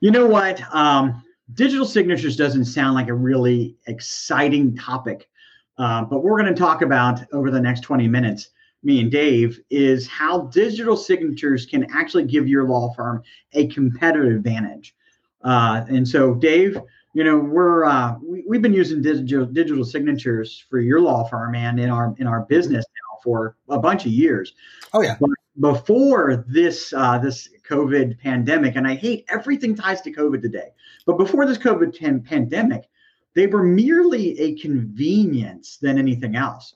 You 0.00 0.10
know 0.10 0.26
what? 0.26 0.62
Um, 0.74 1.22
digital 1.54 1.86
signatures 1.86 2.36
doesn't 2.36 2.66
sound 2.66 2.94
like 2.94 3.08
a 3.08 3.14
really 3.14 3.76
exciting 3.86 4.76
topic, 4.76 5.28
uh, 5.78 6.04
but 6.04 6.22
we're 6.22 6.38
going 6.40 6.52
to 6.52 6.58
talk 6.58 6.82
about 6.82 7.20
over 7.32 7.50
the 7.50 7.60
next 7.60 7.80
20 7.80 8.06
minutes, 8.06 8.50
me 8.82 9.00
and 9.00 9.10
Dave, 9.10 9.60
is 9.70 10.06
how 10.06 10.42
digital 10.42 10.96
signatures 10.96 11.66
can 11.66 11.86
actually 11.92 12.24
give 12.24 12.46
your 12.46 12.64
law 12.68 12.92
firm 12.94 13.22
a 13.54 13.66
competitive 13.68 14.36
advantage. 14.36 14.94
Uh, 15.42 15.84
and 15.88 16.06
so, 16.06 16.34
Dave, 16.34 16.78
you 17.14 17.24
know, 17.24 17.38
we're 17.38 17.84
uh, 17.84 18.16
we, 18.22 18.44
we've 18.46 18.62
been 18.62 18.74
using 18.74 19.02
digital 19.02 19.46
digital 19.46 19.84
signatures 19.84 20.64
for 20.68 20.78
your 20.78 21.00
law 21.00 21.24
firm 21.24 21.54
and 21.54 21.80
in 21.80 21.90
our 21.90 22.14
in 22.18 22.26
our 22.26 22.42
business 22.42 22.84
now 22.84 23.18
for 23.24 23.56
a 23.68 23.78
bunch 23.78 24.04
of 24.04 24.12
years. 24.12 24.52
Oh 24.92 25.02
yeah. 25.02 25.16
But 25.18 25.30
before 25.60 26.44
this 26.48 26.92
uh, 26.92 27.18
this 27.18 27.48
COVID 27.68 28.18
pandemic, 28.18 28.76
and 28.76 28.86
I 28.86 28.94
hate 28.94 29.24
everything 29.28 29.74
ties 29.74 30.00
to 30.02 30.12
COVID 30.12 30.40
today, 30.40 30.68
but 31.06 31.18
before 31.18 31.46
this 31.46 31.58
COVID 31.58 31.96
10 31.96 32.22
pandemic, 32.22 32.88
they 33.34 33.46
were 33.46 33.62
merely 33.62 34.38
a 34.40 34.54
convenience 34.56 35.76
than 35.76 35.98
anything 35.98 36.36
else. 36.36 36.74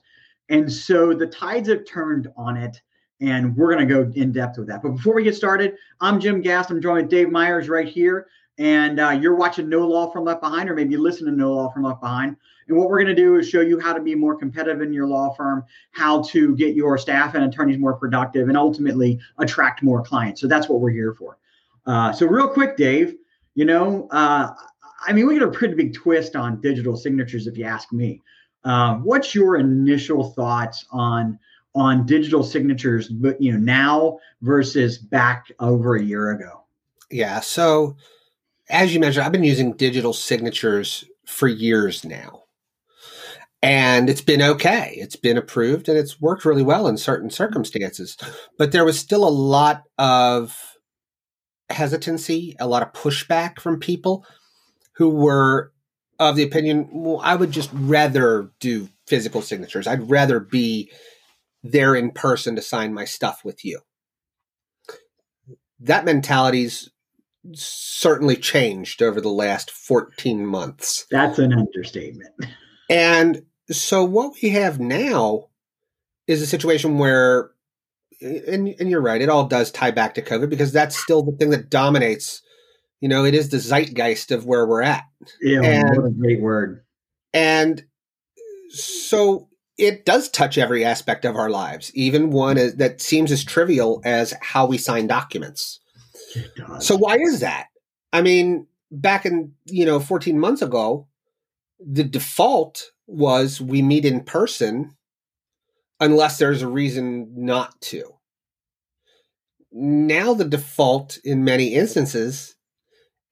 And 0.48 0.70
so 0.70 1.15
the 1.15 1.27
tides 1.27 1.69
have 1.69 1.87
turned 1.87 2.29
on 2.37 2.56
it, 2.56 2.80
and 3.20 3.56
we're 3.56 3.73
going 3.73 3.87
to 3.87 3.95
go 3.95 4.11
in 4.15 4.33
depth 4.33 4.59
with 4.59 4.69
that. 4.69 4.83
But 4.83 4.91
before 4.91 5.14
we 5.14 5.23
get 5.23 5.37
started, 5.37 5.77
I'm 6.01 6.20
Jim 6.20 6.41
Gast. 6.41 6.70
I'm 6.70 6.83
joined 6.83 7.03
with 7.03 7.11
Dave 7.11 7.30
Myers 7.30 7.69
right 7.69 7.89
here, 7.89 8.27
and 8.59 9.01
uh, 9.01 9.11
you're 9.11 9.34
watching 9.34 9.69
No 9.69 9.87
Law 9.87 10.11
Firm 10.11 10.24
Left 10.24 10.41
Behind, 10.41 10.69
or 10.69 10.74
maybe 10.74 10.92
you 10.92 11.01
listen 11.01 11.27
to 11.27 11.33
No 11.33 11.52
Law 11.55 11.70
Firm 11.70 11.84
Left 11.84 12.01
Behind. 12.01 12.37
And 12.69 12.77
what 12.77 12.88
we're 12.88 13.02
going 13.02 13.15
to 13.15 13.23
do 13.23 13.37
is 13.37 13.48
show 13.48 13.61
you 13.61 13.80
how 13.80 13.92
to 13.92 14.01
be 14.01 14.15
more 14.15 14.37
competitive 14.37 14.83
in 14.83 14.92
your 14.92 15.06
law 15.06 15.34
firm, 15.34 15.65
how 15.91 16.23
to 16.23 16.55
get 16.56 16.75
your 16.75 16.97
staff 16.97 17.34
and 17.34 17.45
attorneys 17.45 17.78
more 17.78 17.95
productive, 17.95 18.48
and 18.48 18.56
ultimately 18.56 19.19
attract 19.38 19.83
more 19.83 20.02
clients. 20.02 20.41
So 20.41 20.47
that's 20.47 20.69
what 20.69 20.80
we're 20.80 20.91
here 20.91 21.12
for. 21.12 21.38
Uh, 21.87 22.12
so, 22.12 22.27
real 22.27 22.48
quick, 22.48 22.77
Dave, 22.77 23.16
you 23.55 23.65
know, 23.65 24.09
uh, 24.11 24.55
I 25.06 25.12
mean, 25.12 25.27
we 25.27 25.34
get 25.34 25.42
a 25.42 25.50
pretty 25.50 25.75
big 25.75 25.95
twist 25.95 26.36
on 26.36 26.61
digital 26.61 26.97
signatures, 26.97 27.47
if 27.47 27.58
you 27.58 27.64
ask 27.64 27.92
me. 27.92 28.23
Uh, 28.64 28.97
what's 28.97 29.34
your 29.34 29.56
initial 29.56 30.30
thoughts 30.30 30.86
on 30.92 31.39
on 31.75 32.06
digital 32.06 32.42
signatures, 32.42 33.08
but 33.08 33.41
you 33.41 33.53
know, 33.53 33.58
now 33.58 34.19
versus 34.42 34.98
back 34.98 35.50
over 35.58 35.97
a 35.97 36.03
year 36.03 36.30
ago? 36.30 36.62
Yeah. 37.11 37.41
So, 37.41 37.97
as 38.68 38.94
you 38.94 39.00
mentioned, 39.00 39.24
I've 39.24 39.32
been 39.32 39.44
using 39.44 39.72
digital 39.72 40.12
signatures 40.12 41.05
for 41.27 41.48
years 41.48 42.05
now 42.05 42.42
and 43.62 44.10
it's 44.10 44.20
been 44.20 44.42
okay. 44.42 44.94
It's 44.98 45.14
been 45.14 45.38
approved 45.38 45.88
and 45.88 45.96
it's 45.96 46.20
worked 46.20 46.44
really 46.44 46.64
well 46.64 46.88
in 46.88 46.96
certain 46.96 47.30
circumstances. 47.30 48.16
But 48.58 48.72
there 48.72 48.84
was 48.84 48.98
still 48.98 49.27
a 49.27 49.30
lot 49.30 49.84
of 49.98 50.58
hesitancy, 51.70 52.56
a 52.58 52.66
lot 52.66 52.83
of 52.83 52.92
pushback 52.92 53.60
from 53.60 53.78
people 53.78 54.27
who 54.96 55.08
were 55.08 55.72
of 56.18 56.36
the 56.36 56.42
opinion, 56.42 56.88
well, 56.92 57.20
I 57.22 57.36
would 57.36 57.52
just 57.52 57.70
rather 57.72 58.50
do 58.60 58.88
physical 59.06 59.42
signatures. 59.42 59.86
I'd 59.86 60.10
rather 60.10 60.40
be 60.40 60.90
there 61.62 61.94
in 61.94 62.10
person 62.10 62.56
to 62.56 62.62
sign 62.62 62.92
my 62.92 63.05
stuff 63.05 63.44
with 63.44 63.64
you. 63.64 63.80
That 65.80 66.05
mentality's 66.05 66.90
certainly 67.55 68.37
changed 68.37 69.03
over 69.03 69.21
the 69.21 69.29
last 69.29 69.71
14 69.71 70.47
months. 70.47 71.07
That's 71.11 71.39
an 71.39 71.53
understatement. 71.53 72.35
And 72.89 73.43
so 73.71 74.05
what 74.05 74.35
we 74.43 74.51
have 74.51 74.79
now 74.81 75.48
is 76.27 76.43
a 76.43 76.47
situation 76.47 76.98
where 76.98 77.51
and, 78.23 78.69
and 78.79 78.89
you're 78.89 79.03
right, 79.03 79.20
it 79.20 79.29
all 79.29 79.47
does 79.47 79.70
tie 79.70 79.91
back 79.91 80.15
to 80.15 80.23
COVID 80.23 80.48
because 80.48 80.73
that's 80.73 80.97
still 80.97 81.23
the 81.23 81.33
thing 81.33 81.51
that 81.51 81.70
dominates. 81.70 82.43
You 83.01 83.09
know, 83.09 83.25
it 83.25 83.35
is 83.35 83.48
the 83.48 83.59
zeitgeist 83.59 84.31
of 84.31 84.47
where 84.47 84.67
we're 84.67 84.83
at. 84.83 85.05
Yeah, 85.41 85.63
and, 85.63 85.97
what 85.97 86.07
a 86.07 86.11
great 86.11 86.41
word. 86.41 86.85
And 87.35 87.85
so 88.69 89.48
it 89.77 90.05
does 90.05 90.29
touch 90.29 90.57
every 90.57 90.85
aspect 90.85 91.25
of 91.25 91.35
our 91.36 91.51
lives, 91.51 91.91
even 91.95 92.31
one 92.31 92.57
that 92.77 93.01
seems 93.01 93.33
as 93.33 93.45
trivial 93.45 94.01
as 94.05 94.35
how 94.41 94.67
we 94.67 94.79
sign 94.79 95.07
documents. 95.07 95.81
So 96.81 96.97
why 96.97 97.17
is 97.17 97.41
that? 97.41 97.67
I 98.13 98.23
mean, 98.23 98.67
back 98.91 99.27
in, 99.27 99.53
you 99.65 99.85
know, 99.85 100.01
14 100.01 100.39
months 100.39 100.63
ago, 100.63 101.09
the 101.81 102.05
default 102.05 102.93
was 103.07 103.61
we 103.61 103.83
meet 103.83 104.05
in 104.05 104.23
person 104.23 104.97
unless 106.01 106.39
there's 106.39 106.63
a 106.63 106.69
reason 106.69 107.33
not 107.37 107.81
to. 107.81 108.05
Now, 109.73 110.35
the 110.35 110.45
default 110.45 111.19
in 111.25 111.45
many 111.45 111.75
instances 111.75 112.57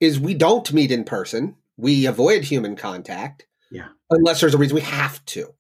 is 0.00 0.18
we 0.18 0.34
don't 0.34 0.72
meet 0.72 0.90
in 0.90 1.04
person. 1.04 1.56
We 1.76 2.06
avoid 2.06 2.44
human 2.44 2.76
contact. 2.76 3.46
Yeah. 3.70 3.88
Unless 4.10 4.40
there's 4.40 4.54
a 4.54 4.58
reason 4.58 4.74
we 4.74 4.80
have 4.82 5.24
to. 5.26 5.54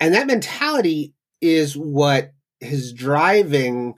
And 0.00 0.14
that 0.14 0.26
mentality 0.26 1.14
is 1.40 1.76
what 1.76 2.32
is 2.60 2.92
driving 2.92 3.94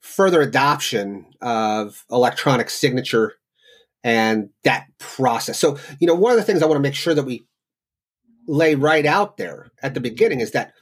further 0.00 0.40
adoption 0.40 1.26
of 1.40 2.04
electronic 2.10 2.70
signature 2.70 3.34
and 4.02 4.50
that 4.64 4.86
process. 4.98 5.58
So, 5.58 5.78
you 6.00 6.06
know, 6.06 6.14
one 6.14 6.32
of 6.32 6.38
the 6.38 6.44
things 6.44 6.62
I 6.62 6.66
want 6.66 6.76
to 6.76 6.82
make 6.82 6.94
sure 6.94 7.14
that 7.14 7.24
we 7.24 7.46
lay 8.46 8.74
right 8.74 9.06
out 9.06 9.36
there 9.36 9.70
at 9.82 9.94
the 9.94 10.00
beginning 10.00 10.40
is 10.40 10.52
that 10.52 10.72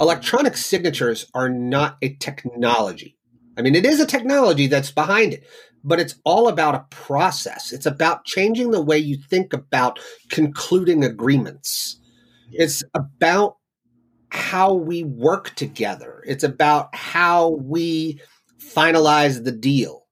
electronic 0.00 0.56
signatures 0.56 1.26
are 1.34 1.48
not 1.48 1.96
a 2.02 2.14
technology. 2.14 3.16
I 3.56 3.62
mean, 3.62 3.74
it 3.74 3.84
is 3.84 4.00
a 4.00 4.06
technology 4.06 4.66
that's 4.66 4.90
behind 4.90 5.32
it, 5.32 5.44
but 5.84 6.00
it's 6.00 6.16
all 6.24 6.48
about 6.48 6.74
a 6.74 6.86
process. 6.90 7.72
It's 7.72 7.86
about 7.86 8.24
changing 8.24 8.70
the 8.70 8.82
way 8.82 8.98
you 8.98 9.16
think 9.16 9.52
about 9.52 10.00
concluding 10.30 11.04
agreements. 11.04 12.00
It's 12.50 12.82
about 12.94 13.56
how 14.30 14.74
we 14.74 15.04
work 15.04 15.54
together. 15.54 16.24
It's 16.26 16.42
about 16.42 16.94
how 16.94 17.50
we 17.50 18.20
finalize 18.74 19.44
the 19.44 19.52
deal. 19.52 20.06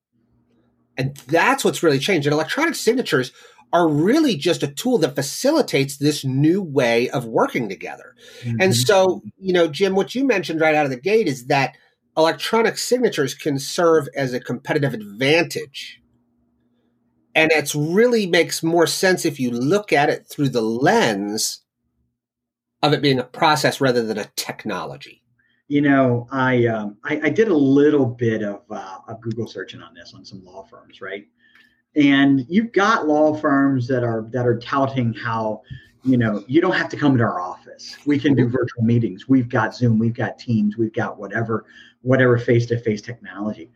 And 0.97 1.17
that's 1.27 1.65
what's 1.65 1.83
really 1.83 1.99
changed. 1.99 2.27
And 2.27 2.35
electronic 2.35 2.75
signatures 2.75 3.33
are 3.73 3.89
really 3.89 4.37
just 4.37 4.63
a 4.63 4.69
tool 4.69 4.99
that 4.99 5.15
facilitates 5.15 5.97
this 5.97 6.25
new 6.25 6.61
way 6.61 7.09
of 7.11 7.25
working 7.25 7.69
together. 7.69 8.15
Mm-hmm. 8.43 8.61
And 8.61 8.77
so, 8.77 9.23
you 9.39 9.53
know, 9.53 9.67
Jim, 9.67 9.95
what 9.95 10.15
you 10.15 10.27
mentioned 10.27 10.61
right 10.61 10.75
out 10.75 10.85
of 10.85 10.91
the 10.91 11.01
gate 11.01 11.27
is 11.27 11.47
that 11.47 11.75
electronic 12.17 12.77
signatures 12.77 13.35
can 13.35 13.59
serve 13.59 14.09
as 14.15 14.35
a 14.35 14.41
competitive 14.41 14.93
advantage. 14.93 16.01
And 17.35 17.51
it 17.51 17.73
really 17.75 18.27
makes 18.27 18.62
more 18.62 18.87
sense 18.87 19.25
if 19.25 19.41
you 19.41 19.51
look 19.51 19.91
at 19.91 20.11
it 20.11 20.27
through 20.29 20.51
the 20.51 20.61
lens 20.61 21.62
of 22.83 22.93
it 22.93 23.01
being 23.01 23.19
a 23.19 23.25
process 23.25 23.81
rather 23.81 24.03
than 24.03 24.19
a 24.19 24.31
technology. 24.37 25.22
You 25.72 25.81
know, 25.81 26.27
I 26.31 26.66
um, 26.66 26.99
I, 27.03 27.21
I, 27.25 27.31
did 27.31 27.49
a 27.49 27.56
little 27.56 28.05
bit 28.05 28.43
of, 28.43 28.60
uh, 28.71 28.99
of 29.09 29.21
Google 29.22 29.47
searching 29.47 29.81
on 29.81 29.94
this 29.94 30.12
on 30.15 30.22
some 30.22 30.44
law 30.44 30.65
firms, 30.65 31.00
right? 31.00 31.27
and 31.94 32.44
you've 32.49 32.72
got 32.72 33.06
law 33.06 33.34
firms 33.34 33.87
that 33.88 34.03
are 34.03 34.27
that 34.31 34.47
are 34.47 34.59
touting 34.59 35.12
how 35.12 35.62
you 36.05 36.16
know 36.16 36.43
you 36.47 36.61
don't 36.61 36.75
have 36.75 36.88
to 36.91 36.97
come 36.97 37.16
to 37.16 37.22
our 37.22 37.41
office. 37.41 37.97
We 38.06 38.19
can 38.19 38.34
do 38.34 38.49
virtual 38.49 38.82
meetings. 38.82 39.28
We've 39.28 39.49
got 39.49 39.75
zoom 39.75 39.99
we've 39.99 40.15
got 40.15 40.38
teams 40.38 40.77
we've 40.77 40.93
got 40.93 41.19
whatever 41.19 41.66
whatever 42.03 42.38
face-to-face 42.38 43.03
technology. 43.03 43.71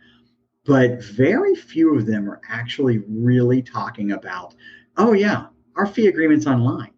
But 0.65 1.03
very 1.03 1.55
few 1.55 1.97
of 1.97 2.07
them 2.07 2.29
are 2.29 2.41
actually 2.49 2.99
really 3.09 3.63
talking 3.63 4.13
about 4.13 4.55
oh 4.97 5.13
yeah 5.13 5.47
our 5.77 5.87
fee 5.87 6.07
agreements 6.07 6.47
online 6.47 6.93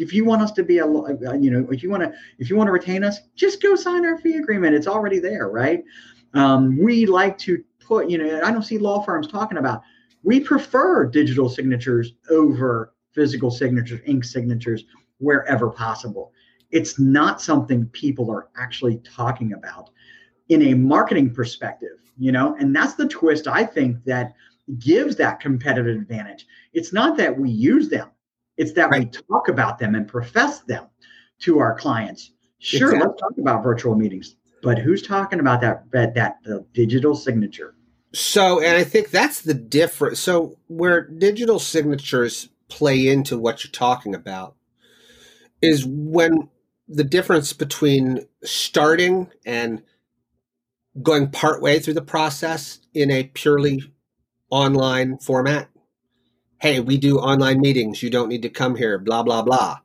if 0.00 0.12
you 0.12 0.24
want 0.24 0.42
us 0.42 0.52
to 0.52 0.62
be 0.62 0.78
a 0.78 0.86
you 0.86 1.50
know 1.50 1.66
if 1.70 1.82
you 1.82 1.90
want 1.90 2.02
to 2.02 2.12
if 2.38 2.50
you 2.50 2.56
want 2.56 2.66
to 2.68 2.72
retain 2.72 3.04
us 3.04 3.18
just 3.34 3.62
go 3.62 3.74
sign 3.74 4.04
our 4.04 4.18
fee 4.18 4.36
agreement 4.36 4.74
it's 4.74 4.86
already 4.86 5.18
there 5.18 5.48
right 5.48 5.84
um, 6.34 6.78
we 6.82 7.06
like 7.06 7.36
to 7.38 7.62
put 7.80 8.08
you 8.08 8.18
know 8.18 8.40
i 8.42 8.50
don't 8.50 8.62
see 8.62 8.78
law 8.78 9.02
firms 9.02 9.26
talking 9.26 9.58
about 9.58 9.82
we 10.22 10.40
prefer 10.40 11.06
digital 11.06 11.48
signatures 11.48 12.12
over 12.30 12.92
physical 13.12 13.50
signatures, 13.50 14.00
ink 14.06 14.24
signatures, 14.24 14.84
wherever 15.18 15.70
possible. 15.70 16.32
It's 16.70 16.98
not 16.98 17.40
something 17.40 17.86
people 17.86 18.30
are 18.30 18.48
actually 18.56 18.98
talking 18.98 19.52
about 19.52 19.90
in 20.48 20.62
a 20.68 20.74
marketing 20.74 21.34
perspective, 21.34 21.98
you 22.18 22.32
know, 22.32 22.56
and 22.58 22.74
that's 22.74 22.94
the 22.94 23.08
twist 23.08 23.48
I 23.48 23.64
think 23.64 24.04
that 24.04 24.34
gives 24.78 25.16
that 25.16 25.40
competitive 25.40 26.00
advantage. 26.00 26.46
It's 26.72 26.92
not 26.92 27.16
that 27.16 27.36
we 27.36 27.50
use 27.50 27.88
them, 27.88 28.10
it's 28.60 28.72
that 28.72 28.90
right. 28.90 29.00
we 29.00 29.22
talk 29.28 29.48
about 29.48 29.78
them 29.78 29.94
and 29.94 30.06
profess 30.06 30.60
them 30.60 30.86
to 31.40 31.60
our 31.60 31.74
clients. 31.74 32.32
Sure, 32.58 32.88
exactly. 32.88 33.08
let's 33.08 33.20
talk 33.20 33.32
about 33.38 33.62
virtual 33.62 33.94
meetings, 33.96 34.36
but 34.62 34.78
who's 34.78 35.00
talking 35.00 35.40
about 35.40 35.62
that 35.62 35.90
that, 35.92 36.14
that 36.14 36.36
the 36.44 36.66
digital 36.74 37.14
signature? 37.16 37.74
So, 38.12 38.60
and 38.60 38.76
I 38.76 38.84
think 38.84 39.10
that's 39.10 39.40
the 39.40 39.54
difference. 39.54 40.20
So, 40.20 40.58
where 40.66 41.06
digital 41.06 41.58
signatures 41.58 42.50
play 42.68 43.08
into 43.08 43.38
what 43.38 43.64
you're 43.64 43.70
talking 43.72 44.14
about 44.14 44.56
is 45.62 45.86
when 45.86 46.50
the 46.86 47.04
difference 47.04 47.54
between 47.54 48.26
starting 48.44 49.28
and 49.46 49.82
going 51.02 51.30
part 51.30 51.62
way 51.62 51.78
through 51.78 51.94
the 51.94 52.02
process 52.02 52.80
in 52.92 53.10
a 53.10 53.24
purely 53.24 53.90
online 54.50 55.16
format 55.16 55.70
hey, 56.60 56.80
we 56.80 56.98
do 56.98 57.18
online 57.18 57.60
meetings. 57.60 58.02
You 58.02 58.10
don't 58.10 58.28
need 58.28 58.42
to 58.42 58.50
come 58.50 58.76
here, 58.76 58.98
blah, 58.98 59.22
blah, 59.22 59.42
blah. 59.42 59.78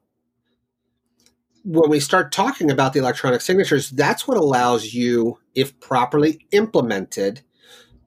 When 1.64 1.90
we 1.90 2.00
start 2.00 2.32
talking 2.32 2.70
about 2.70 2.94
the 2.94 3.00
electronic 3.00 3.42
signatures, 3.42 3.90
that's 3.90 4.28
what 4.28 4.38
allows 4.38 4.94
you, 4.94 5.40
if 5.56 5.80
properly 5.80 6.46
implemented, 6.52 7.42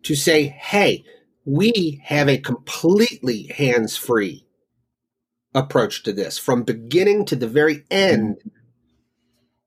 to 0.05 0.15
say, 0.15 0.45
hey, 0.45 1.05
we 1.45 2.01
have 2.05 2.29
a 2.29 2.39
completely 2.39 3.45
hands 3.45 3.97
free 3.97 4.47
approach 5.55 6.03
to 6.05 6.13
this 6.13 6.39
from 6.39 6.63
beginning 6.63 7.25
to 7.25 7.37
the 7.37 7.49
very 7.49 7.85
end 7.91 8.37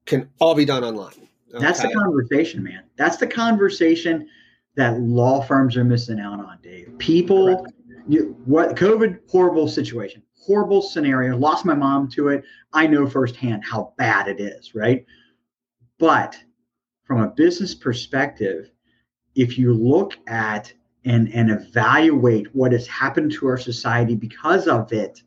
can 0.05 0.29
all 0.39 0.55
be 0.55 0.65
done 0.65 0.83
online. 0.83 1.27
Okay? 1.53 1.59
That's 1.59 1.81
the 1.81 1.91
conversation, 1.93 2.63
man. 2.63 2.83
That's 2.97 3.17
the 3.17 3.27
conversation 3.27 4.29
that 4.75 4.99
law 5.01 5.41
firms 5.41 5.75
are 5.75 5.83
missing 5.83 6.19
out 6.19 6.39
on, 6.39 6.59
Dave. 6.61 6.97
People, 6.97 7.65
what 8.19 8.75
COVID 8.75 9.19
horrible 9.29 9.67
situation, 9.67 10.23
horrible 10.37 10.81
scenario. 10.81 11.37
Lost 11.37 11.65
my 11.65 11.73
mom 11.73 12.09
to 12.09 12.29
it. 12.29 12.43
I 12.73 12.87
know 12.87 13.07
firsthand 13.07 13.63
how 13.63 13.93
bad 13.97 14.27
it 14.27 14.39
is, 14.39 14.75
right? 14.75 15.05
But 15.97 16.37
from 17.03 17.21
a 17.21 17.29
business 17.29 17.75
perspective, 17.75 18.71
if 19.35 19.57
you 19.57 19.73
look 19.73 20.17
at 20.27 20.73
and 21.05 21.33
and 21.33 21.49
evaluate 21.49 22.53
what 22.55 22.71
has 22.71 22.87
happened 22.87 23.31
to 23.33 23.47
our 23.47 23.57
society 23.57 24.15
because 24.15 24.67
of 24.67 24.91
it, 24.93 25.21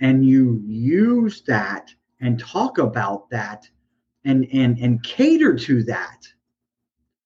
and 0.00 0.24
you 0.24 0.62
use 0.66 1.42
that 1.42 1.90
and 2.20 2.38
talk 2.38 2.78
about 2.78 3.28
that 3.30 3.68
and 4.24 4.46
and 4.52 4.78
and 4.78 5.02
cater 5.02 5.54
to 5.56 5.82
that 5.84 6.26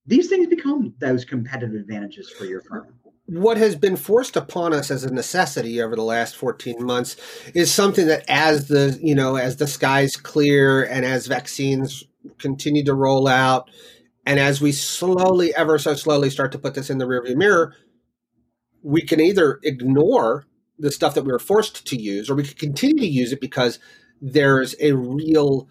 these 0.06 0.28
things 0.28 0.46
become 0.46 0.94
those 0.98 1.24
competitive 1.24 1.74
advantages 1.74 2.30
for 2.30 2.44
your 2.46 2.62
firm 2.62 2.94
what 3.28 3.58
has 3.58 3.76
been 3.76 3.96
forced 3.96 4.36
upon 4.36 4.72
us 4.72 4.90
as 4.90 5.04
a 5.04 5.12
necessity 5.12 5.82
over 5.82 5.94
the 5.94 6.02
last 6.02 6.34
14 6.34 6.82
months 6.82 7.16
is 7.54 7.72
something 7.72 8.06
that 8.06 8.24
as 8.26 8.68
the 8.68 8.98
you 9.02 9.14
know 9.14 9.36
as 9.36 9.56
the 9.56 9.66
skies 9.66 10.16
clear 10.16 10.82
and 10.82 11.04
as 11.04 11.26
vaccines 11.26 12.04
continue 12.38 12.82
to 12.82 12.94
roll 12.94 13.28
out 13.28 13.70
and 14.24 14.40
as 14.40 14.62
we 14.62 14.72
slowly 14.72 15.54
ever 15.54 15.78
so 15.78 15.94
slowly 15.94 16.30
start 16.30 16.52
to 16.52 16.58
put 16.58 16.72
this 16.72 16.88
in 16.88 16.96
the 16.96 17.04
rearview 17.04 17.36
mirror 17.36 17.74
we 18.82 19.02
can 19.02 19.20
either 19.20 19.60
ignore 19.62 20.46
the 20.78 20.90
stuff 20.90 21.14
that 21.14 21.24
we 21.24 21.32
were 21.32 21.38
forced 21.38 21.86
to 21.86 21.96
use 22.00 22.30
or 22.30 22.34
we 22.34 22.44
could 22.44 22.58
continue 22.58 23.02
to 23.02 23.06
use 23.06 23.30
it 23.30 23.42
because 23.42 23.78
there's 24.22 24.74
a 24.80 24.92
real 24.92 25.68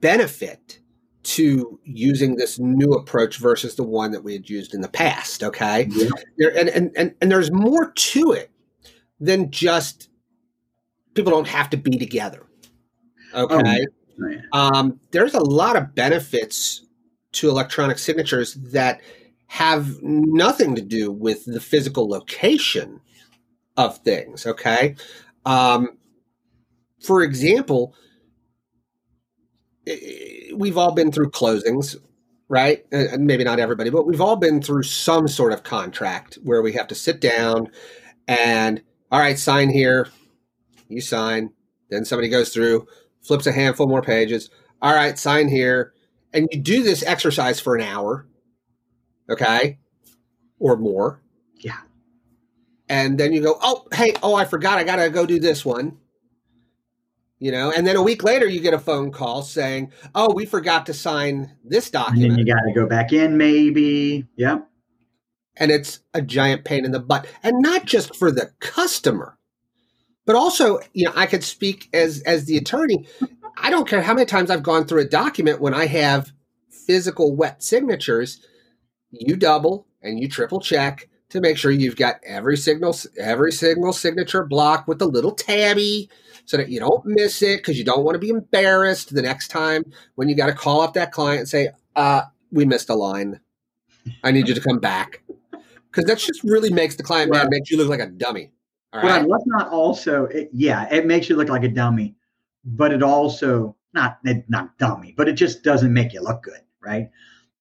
benefit 0.00 0.80
to 1.24 1.80
using 1.84 2.36
this 2.36 2.58
new 2.58 2.92
approach 2.92 3.38
versus 3.38 3.74
the 3.74 3.82
one 3.82 4.12
that 4.12 4.22
we 4.22 4.34
had 4.34 4.48
used 4.48 4.74
in 4.74 4.82
the 4.82 4.88
past. 4.88 5.42
Okay. 5.42 5.88
Yeah. 5.90 6.08
There, 6.36 6.56
and, 6.56 6.68
and, 6.68 6.90
and, 6.96 7.14
and 7.20 7.32
there's 7.32 7.50
more 7.50 7.92
to 7.92 8.32
it 8.32 8.50
than 9.18 9.50
just 9.50 10.10
people 11.14 11.32
don't 11.32 11.48
have 11.48 11.70
to 11.70 11.76
be 11.76 11.98
together. 11.98 12.46
Okay. 13.34 13.86
Oh, 14.20 14.28
yeah. 14.28 14.40
um, 14.52 15.00
there's 15.10 15.34
a 15.34 15.42
lot 15.42 15.76
of 15.76 15.94
benefits 15.94 16.84
to 17.32 17.48
electronic 17.48 17.98
signatures 17.98 18.54
that 18.54 19.00
have 19.46 20.02
nothing 20.02 20.74
to 20.74 20.82
do 20.82 21.10
with 21.10 21.44
the 21.46 21.60
physical 21.60 22.08
location 22.08 23.00
of 23.76 23.98
things. 23.98 24.46
Okay. 24.46 24.94
Um, 25.46 25.96
for 27.00 27.22
example, 27.22 27.94
Eh, 29.86 30.52
we've 30.54 30.78
all 30.78 30.92
been 30.92 31.12
through 31.12 31.30
closings, 31.30 31.96
right? 32.48 32.84
And 32.92 33.26
maybe 33.26 33.44
not 33.44 33.58
everybody, 33.58 33.90
but 33.90 34.06
we've 34.06 34.20
all 34.20 34.36
been 34.36 34.62
through 34.62 34.84
some 34.84 35.28
sort 35.28 35.52
of 35.52 35.62
contract 35.62 36.38
where 36.42 36.62
we 36.62 36.72
have 36.72 36.88
to 36.88 36.94
sit 36.94 37.20
down 37.20 37.68
and, 38.26 38.82
all 39.10 39.20
right, 39.20 39.38
sign 39.38 39.70
here. 39.70 40.08
You 40.88 41.00
sign. 41.00 41.50
Then 41.90 42.04
somebody 42.04 42.28
goes 42.28 42.52
through, 42.52 42.86
flips 43.22 43.46
a 43.46 43.52
handful 43.52 43.88
more 43.88 44.02
pages. 44.02 44.50
All 44.80 44.94
right, 44.94 45.18
sign 45.18 45.48
here. 45.48 45.92
And 46.32 46.48
you 46.50 46.60
do 46.60 46.82
this 46.82 47.02
exercise 47.02 47.60
for 47.60 47.76
an 47.76 47.82
hour, 47.82 48.26
okay, 49.30 49.78
or 50.58 50.76
more. 50.76 51.22
Yeah. 51.56 51.78
And 52.88 53.18
then 53.18 53.32
you 53.32 53.40
go, 53.40 53.58
oh, 53.62 53.86
hey, 53.94 54.14
oh, 54.22 54.34
I 54.34 54.44
forgot. 54.44 54.78
I 54.78 54.84
got 54.84 54.96
to 54.96 55.10
go 55.10 55.26
do 55.26 55.38
this 55.38 55.64
one 55.64 55.98
you 57.38 57.50
know? 57.50 57.72
And 57.72 57.86
then 57.86 57.96
a 57.96 58.02
week 58.02 58.22
later 58.22 58.46
you 58.46 58.60
get 58.60 58.74
a 58.74 58.78
phone 58.78 59.10
call 59.10 59.42
saying 59.42 59.92
oh 60.14 60.32
we 60.32 60.46
forgot 60.46 60.86
to 60.86 60.94
sign 60.94 61.56
this 61.64 61.90
document 61.90 62.32
and 62.32 62.38
you 62.38 62.54
got 62.54 62.62
to 62.62 62.72
go 62.74 62.86
back 62.86 63.12
in 63.12 63.36
maybe. 63.36 64.26
Yep. 64.36 64.68
And 65.56 65.70
it's 65.70 66.00
a 66.12 66.20
giant 66.20 66.64
pain 66.64 66.84
in 66.84 66.90
the 66.90 67.00
butt. 67.00 67.26
And 67.42 67.60
not 67.60 67.84
just 67.84 68.16
for 68.16 68.30
the 68.30 68.50
customer 68.60 69.38
but 70.26 70.36
also 70.36 70.80
you 70.92 71.04
know 71.04 71.12
i 71.14 71.26
could 71.26 71.44
speak 71.44 71.88
as 71.92 72.20
as 72.22 72.46
the 72.46 72.56
attorney. 72.56 73.06
I 73.56 73.70
don't 73.70 73.88
care 73.88 74.02
how 74.02 74.14
many 74.14 74.26
times 74.26 74.50
i've 74.50 74.62
gone 74.62 74.86
through 74.86 75.02
a 75.02 75.08
document 75.08 75.60
when 75.60 75.74
i 75.74 75.86
have 75.86 76.32
physical 76.70 77.34
wet 77.34 77.62
signatures 77.62 78.44
you 79.10 79.36
double 79.36 79.86
and 80.02 80.18
you 80.18 80.28
triple 80.28 80.60
check 80.60 81.08
to 81.30 81.40
make 81.40 81.56
sure 81.56 81.70
you've 81.70 81.96
got 81.96 82.16
every 82.24 82.56
signal 82.56 82.96
every 83.18 83.52
single 83.52 83.92
signature 83.92 84.44
block 84.44 84.88
with 84.88 84.98
the 84.98 85.06
little 85.06 85.32
tabby 85.32 86.10
so 86.44 86.56
that 86.56 86.68
you 86.68 86.80
don't 86.80 87.04
miss 87.04 87.42
it 87.42 87.58
because 87.58 87.78
you 87.78 87.84
don't 87.84 88.04
want 88.04 88.14
to 88.14 88.18
be 88.18 88.28
embarrassed 88.28 89.14
the 89.14 89.22
next 89.22 89.48
time 89.48 89.84
when 90.14 90.28
you 90.28 90.34
got 90.34 90.46
to 90.46 90.52
call 90.52 90.80
up 90.80 90.94
that 90.94 91.12
client 91.12 91.40
and 91.40 91.48
say, 91.48 91.68
uh, 91.96 92.22
we 92.52 92.64
missed 92.64 92.90
a 92.90 92.94
line. 92.94 93.40
I 94.22 94.30
need 94.30 94.48
you 94.48 94.54
to 94.54 94.60
come 94.60 94.78
back. 94.78 95.22
Because 95.90 96.04
that 96.04 96.18
just 96.18 96.42
really 96.44 96.70
makes 96.70 96.96
the 96.96 97.02
client 97.02 97.30
mad, 97.32 97.48
makes 97.50 97.70
you 97.70 97.78
look 97.78 97.88
like 97.88 98.00
a 98.00 98.06
dummy. 98.06 98.50
All 98.92 99.00
right. 99.00 99.20
Well, 99.20 99.30
let's 99.30 99.46
not 99.46 99.70
also, 99.70 100.26
it, 100.26 100.50
yeah, 100.52 100.92
it 100.92 101.06
makes 101.06 101.28
you 101.28 101.36
look 101.36 101.48
like 101.48 101.64
a 101.64 101.68
dummy, 101.68 102.16
but 102.64 102.92
it 102.92 103.02
also, 103.02 103.76
not, 103.92 104.18
not 104.48 104.76
dummy, 104.78 105.14
but 105.16 105.28
it 105.28 105.34
just 105.34 105.62
doesn't 105.62 105.92
make 105.92 106.12
you 106.12 106.20
look 106.20 106.42
good, 106.42 106.60
right? 106.80 107.10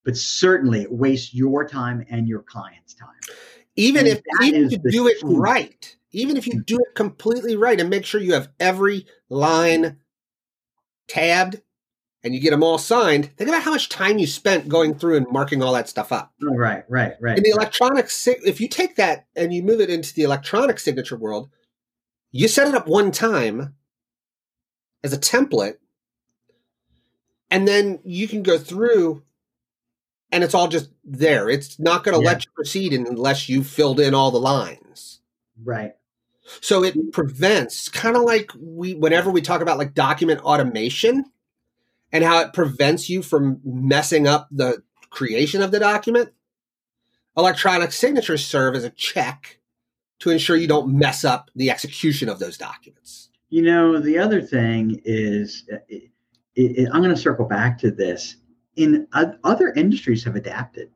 But 0.04 0.18
certainly 0.18 0.82
it 0.82 0.92
wastes 0.92 1.34
your 1.34 1.68
time 1.68 2.06
and 2.10 2.28
your 2.28 2.42
client's 2.42 2.94
time. 2.94 3.10
Even 3.76 4.08
and 4.08 4.18
if, 4.18 4.22
even 4.44 4.66
if 4.66 4.72
you 4.72 4.92
do 4.92 5.08
it 5.08 5.18
right, 5.24 5.96
even 6.14 6.38
if 6.38 6.48
you 6.48 6.62
do 6.62 6.78
it 6.78 6.96
completely 6.96 7.56
right 7.56 7.80
and 7.80 7.90
make 7.90 8.06
sure 8.06 8.22
you 8.22 8.34
have 8.34 8.50
every 8.60 9.06
line 9.30 9.98
tabbed 11.08 11.62
and 12.24 12.34
you 12.34 12.40
get 12.40 12.52
them 12.52 12.64
all 12.64 12.78
signed, 12.78 13.36
think 13.36 13.50
about 13.50 13.64
how 13.64 13.72
much 13.72 13.90
time 13.90 14.18
you 14.18 14.28
spent 14.28 14.70
going 14.70 14.96
through 14.96 15.18
and 15.18 15.28
marking 15.30 15.62
all 15.62 15.74
that 15.74 15.90
stuff 15.90 16.12
up. 16.12 16.34
Oh, 16.42 16.56
right, 16.56 16.86
right, 16.88 17.14
right. 17.20 17.38
In 17.38 17.44
the 17.44 17.50
electronic, 17.50 18.10
if 18.26 18.62
you 18.62 18.70
take 18.70 18.96
that 18.96 19.26
and 19.36 19.54
you 19.54 19.64
move 19.64 19.82
it 19.82 19.90
into 19.90 20.14
the 20.14 20.24
electronic 20.24 20.80
signature 20.80 21.18
world, 21.18 21.50
you 22.32 22.48
set 22.48 22.68
it 22.68 22.76
up 22.76 22.88
one 22.88 23.12
time 23.12 23.76
as 25.04 25.12
a 25.12 25.18
template, 25.18 25.78
and 27.52 27.68
then 27.68 28.00
you 28.04 28.28
can 28.28 28.42
go 28.42 28.58
through 28.58 29.24
and 30.32 30.44
it's 30.44 30.56
all 30.56 30.68
just 30.68 30.90
there. 31.04 31.48
It's 31.50 31.80
not 31.80 32.04
going 32.04 32.18
to 32.18 32.24
yeah. 32.24 32.32
let 32.32 32.46
you 32.46 32.52
proceed 32.56 32.94
unless 32.94 33.50
you 33.50 33.64
filled 33.64 34.00
in 34.00 34.16
all 34.16 34.32
the 34.32 34.40
lines. 34.40 35.20
Right. 35.64 35.94
So 36.62 36.84
it 36.84 37.14
prevents 37.14 37.90
kind 37.90 38.16
of 38.16 38.24
like 38.24 38.52
we 38.60 38.94
whenever 38.94 39.30
we 39.30 39.42
talk 39.42 39.62
about 39.62 39.78
like 39.78 39.94
document 39.94 40.42
automation 40.42 41.26
and 42.12 42.24
how 42.24 42.42
it 42.42 42.54
prevents 42.54 43.10
you 43.10 43.22
from 43.22 43.60
messing 43.64 44.28
up 44.28 44.48
the 44.52 44.84
creation 45.10 45.62
of 45.62 45.72
the 45.72 45.80
document. 45.80 46.30
Electronic 47.36 47.92
signatures 47.92 48.46
serve 48.46 48.76
as 48.76 48.84
a 48.84 48.90
check 48.92 49.60
to 50.20 50.30
ensure 50.30 50.56
you 50.56 50.68
don't 50.68 50.94
mess 50.96 51.26
up 51.26 51.50
the 51.56 51.72
execution 51.72 52.30
of 52.30 52.40
those 52.40 52.58
documents. 52.58 53.30
You 53.50 53.64
know, 53.64 54.00
the 54.00 54.18
other 54.18 54.42
thing 54.42 55.02
is, 55.04 55.66
it, 55.68 56.12
it, 56.56 56.78
it, 56.78 56.90
I'm 56.94 57.02
going 57.02 57.16
to 57.16 57.22
circle 57.22 57.46
back 57.46 57.78
to 57.80 57.92
this. 57.92 58.38
In 58.76 59.08
uh, 59.14 59.34
other 59.44 59.74
industries 59.74 60.24
have 60.24 60.36
adapted. 60.36 60.90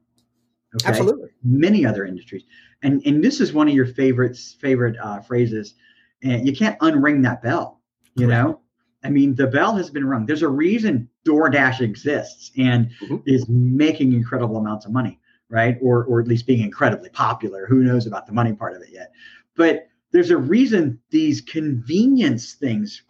Okay? 0.75 0.89
Absolutely. 0.89 1.29
Many 1.43 1.85
other 1.85 2.05
industries 2.05 2.43
and 2.83 3.01
and 3.05 3.23
this 3.23 3.39
is 3.39 3.53
one 3.53 3.67
of 3.67 3.73
your 3.73 3.85
favorites 3.85 4.55
favorite 4.59 4.97
uh, 5.01 5.19
phrases. 5.19 5.75
And 6.23 6.47
you 6.47 6.55
can't 6.55 6.79
unring 6.79 7.21
that 7.23 7.43
bell 7.43 7.77
you 8.17 8.27
know? 8.27 8.61
I 9.03 9.09
mean 9.09 9.35
the 9.35 9.47
bell 9.47 9.75
has 9.75 9.89
been 9.89 10.05
rung. 10.05 10.25
There's 10.25 10.41
a 10.41 10.49
reason 10.49 11.07
doordash 11.25 11.81
exists 11.81 12.51
and 12.57 12.89
mm-hmm. 13.01 13.17
is 13.25 13.47
making 13.47 14.13
incredible 14.13 14.57
amounts 14.57 14.85
of 14.85 14.91
money 14.91 15.19
right? 15.49 15.77
Or 15.81 16.03
or 16.05 16.19
at 16.19 16.27
least 16.27 16.45
being 16.45 16.61
incredibly 16.61 17.09
popular. 17.09 17.65
Who 17.67 17.83
knows 17.83 18.05
about 18.05 18.25
the 18.25 18.33
money 18.33 18.53
part 18.53 18.75
of 18.75 18.81
it 18.81 18.89
yet? 18.91 19.13
But 19.55 19.87
there's 20.11 20.31
a 20.31 20.37
reason 20.37 20.99
these 21.09 21.39
convenience 21.41 22.53
things 22.53 23.03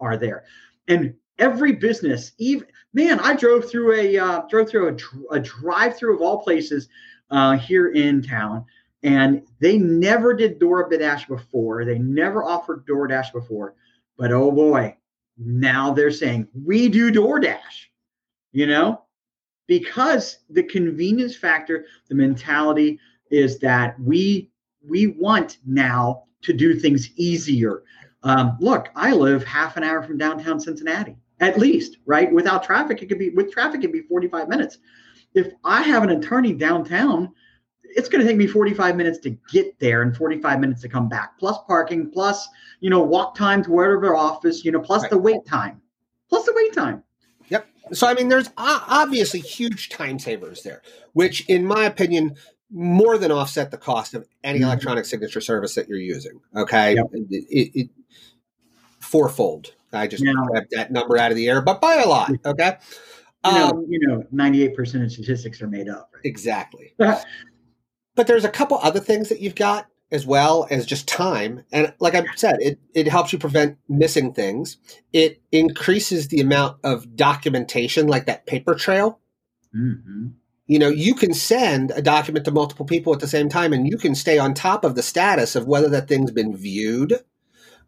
are 0.00 0.16
there. 0.16 0.44
And 0.88 1.14
every 1.38 1.72
business 1.72 2.30
even 2.38 2.64
man 2.92 3.18
i 3.18 3.34
drove 3.34 3.68
through 3.68 3.92
a 3.92 4.16
uh, 4.16 4.42
drove 4.48 4.70
through 4.70 4.88
a, 4.88 5.34
a 5.34 5.40
drive 5.40 5.96
through 5.96 6.14
of 6.14 6.22
all 6.22 6.44
places 6.44 6.88
uh, 7.32 7.56
here 7.56 7.88
in 7.88 8.22
town 8.22 8.64
and 9.04 9.42
they 9.60 9.76
never 9.76 10.34
did 10.34 10.58
DoorDash 10.58 11.28
before. 11.28 11.84
They 11.84 11.98
never 11.98 12.42
offered 12.42 12.86
DoorDash 12.86 13.32
before. 13.32 13.74
But 14.16 14.32
oh 14.32 14.50
boy, 14.50 14.96
now 15.36 15.92
they're 15.92 16.10
saying 16.10 16.48
we 16.64 16.88
do 16.88 17.12
DoorDash, 17.12 17.88
you 18.52 18.66
know, 18.66 19.02
because 19.66 20.38
the 20.48 20.62
convenience 20.62 21.36
factor, 21.36 21.84
the 22.08 22.14
mentality 22.14 22.98
is 23.30 23.58
that 23.58 24.00
we 24.00 24.50
we 24.86 25.08
want 25.08 25.58
now 25.66 26.24
to 26.42 26.52
do 26.52 26.74
things 26.74 27.10
easier. 27.16 27.82
Um, 28.22 28.56
look, 28.60 28.88
I 28.96 29.12
live 29.12 29.44
half 29.44 29.76
an 29.76 29.84
hour 29.84 30.02
from 30.02 30.18
downtown 30.18 30.60
Cincinnati, 30.60 31.16
at 31.40 31.58
least, 31.58 31.98
right? 32.06 32.32
Without 32.32 32.64
traffic, 32.64 33.02
it 33.02 33.08
could 33.08 33.18
be 33.18 33.30
with 33.30 33.52
traffic, 33.52 33.80
it 33.80 33.82
could 33.82 33.92
be 33.92 34.02
45 34.02 34.48
minutes. 34.48 34.78
If 35.34 35.52
I 35.64 35.82
have 35.82 36.04
an 36.04 36.10
attorney 36.10 36.52
downtown, 36.52 37.32
it's 37.96 38.08
going 38.08 38.20
to 38.20 38.26
take 38.26 38.36
me 38.36 38.46
45 38.46 38.96
minutes 38.96 39.18
to 39.20 39.30
get 39.50 39.78
there 39.78 40.02
and 40.02 40.16
45 40.16 40.60
minutes 40.60 40.82
to 40.82 40.88
come 40.88 41.08
back, 41.08 41.38
plus 41.38 41.58
parking, 41.66 42.10
plus 42.10 42.48
you 42.80 42.90
know 42.90 43.00
walk 43.00 43.36
time 43.36 43.62
to 43.64 43.70
wherever 43.70 44.14
office, 44.14 44.64
you 44.64 44.72
know, 44.72 44.80
plus 44.80 45.02
right. 45.02 45.10
the 45.10 45.18
wait 45.18 45.44
time, 45.46 45.80
plus 46.28 46.44
the 46.44 46.52
wait 46.54 46.72
time. 46.72 47.02
Yep. 47.48 47.66
So 47.92 48.06
I 48.06 48.14
mean, 48.14 48.28
there's 48.28 48.50
obviously 48.56 49.40
huge 49.40 49.88
time 49.88 50.18
savers 50.18 50.62
there, 50.62 50.82
which, 51.12 51.48
in 51.48 51.66
my 51.66 51.84
opinion, 51.84 52.36
more 52.70 53.18
than 53.18 53.30
offset 53.30 53.70
the 53.70 53.78
cost 53.78 54.14
of 54.14 54.26
any 54.42 54.58
mm-hmm. 54.58 54.68
electronic 54.68 55.04
signature 55.04 55.40
service 55.40 55.74
that 55.74 55.88
you're 55.88 55.98
using. 55.98 56.40
Okay, 56.56 56.96
yep. 56.96 57.06
it, 57.12 57.44
it, 57.50 57.70
it, 57.74 57.90
fourfold. 59.00 59.74
I 59.92 60.08
just 60.08 60.24
yeah. 60.24 60.32
grabbed 60.32 60.70
that 60.72 60.90
number 60.90 61.16
out 61.16 61.30
of 61.30 61.36
the 61.36 61.48
air, 61.48 61.62
but 61.62 61.80
by 61.80 61.96
a 61.96 62.08
lot. 62.08 62.30
Okay. 62.44 62.76
You 63.46 63.52
know, 63.52 63.68
um, 63.68 63.86
you 63.90 64.00
know, 64.08 64.24
98% 64.32 65.04
of 65.04 65.12
statistics 65.12 65.60
are 65.60 65.66
made 65.66 65.86
up. 65.86 66.08
Right? 66.14 66.22
Exactly. 66.24 66.94
but 68.14 68.26
there's 68.26 68.44
a 68.44 68.50
couple 68.50 68.78
other 68.78 69.00
things 69.00 69.28
that 69.28 69.40
you've 69.40 69.54
got 69.54 69.86
as 70.10 70.26
well 70.26 70.66
as 70.70 70.86
just 70.86 71.08
time. 71.08 71.64
And 71.72 71.92
like 71.98 72.14
I 72.14 72.24
said, 72.36 72.56
it, 72.60 72.78
it 72.94 73.08
helps 73.08 73.32
you 73.32 73.38
prevent 73.38 73.78
missing 73.88 74.32
things. 74.32 74.76
It 75.12 75.42
increases 75.50 76.28
the 76.28 76.40
amount 76.40 76.78
of 76.84 77.16
documentation, 77.16 78.06
like 78.06 78.26
that 78.26 78.46
paper 78.46 78.74
trail. 78.74 79.18
Mm-hmm. 79.76 80.28
You 80.66 80.78
know, 80.78 80.88
you 80.88 81.14
can 81.14 81.34
send 81.34 81.90
a 81.90 82.00
document 82.00 82.44
to 82.44 82.50
multiple 82.50 82.86
people 82.86 83.12
at 83.12 83.20
the 83.20 83.26
same 83.26 83.48
time, 83.48 83.72
and 83.72 83.86
you 83.86 83.98
can 83.98 84.14
stay 84.14 84.38
on 84.38 84.54
top 84.54 84.84
of 84.84 84.94
the 84.94 85.02
status 85.02 85.56
of 85.56 85.66
whether 85.66 85.88
that 85.88 86.08
thing's 86.08 86.30
been 86.30 86.56
viewed, 86.56 87.20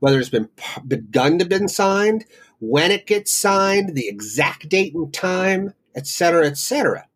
whether 0.01 0.19
it's 0.19 0.29
been 0.29 0.49
begun 0.87 1.39
to 1.39 1.45
been 1.45 1.69
signed, 1.69 2.25
when 2.59 2.91
it 2.91 3.07
gets 3.07 3.33
signed, 3.33 3.95
the 3.95 4.09
exact 4.09 4.69
date 4.69 4.95
and 4.95 5.13
time, 5.13 5.75
et 5.95 6.07
cetera, 6.07 6.47
et 6.47 6.59
cetera 6.59 7.07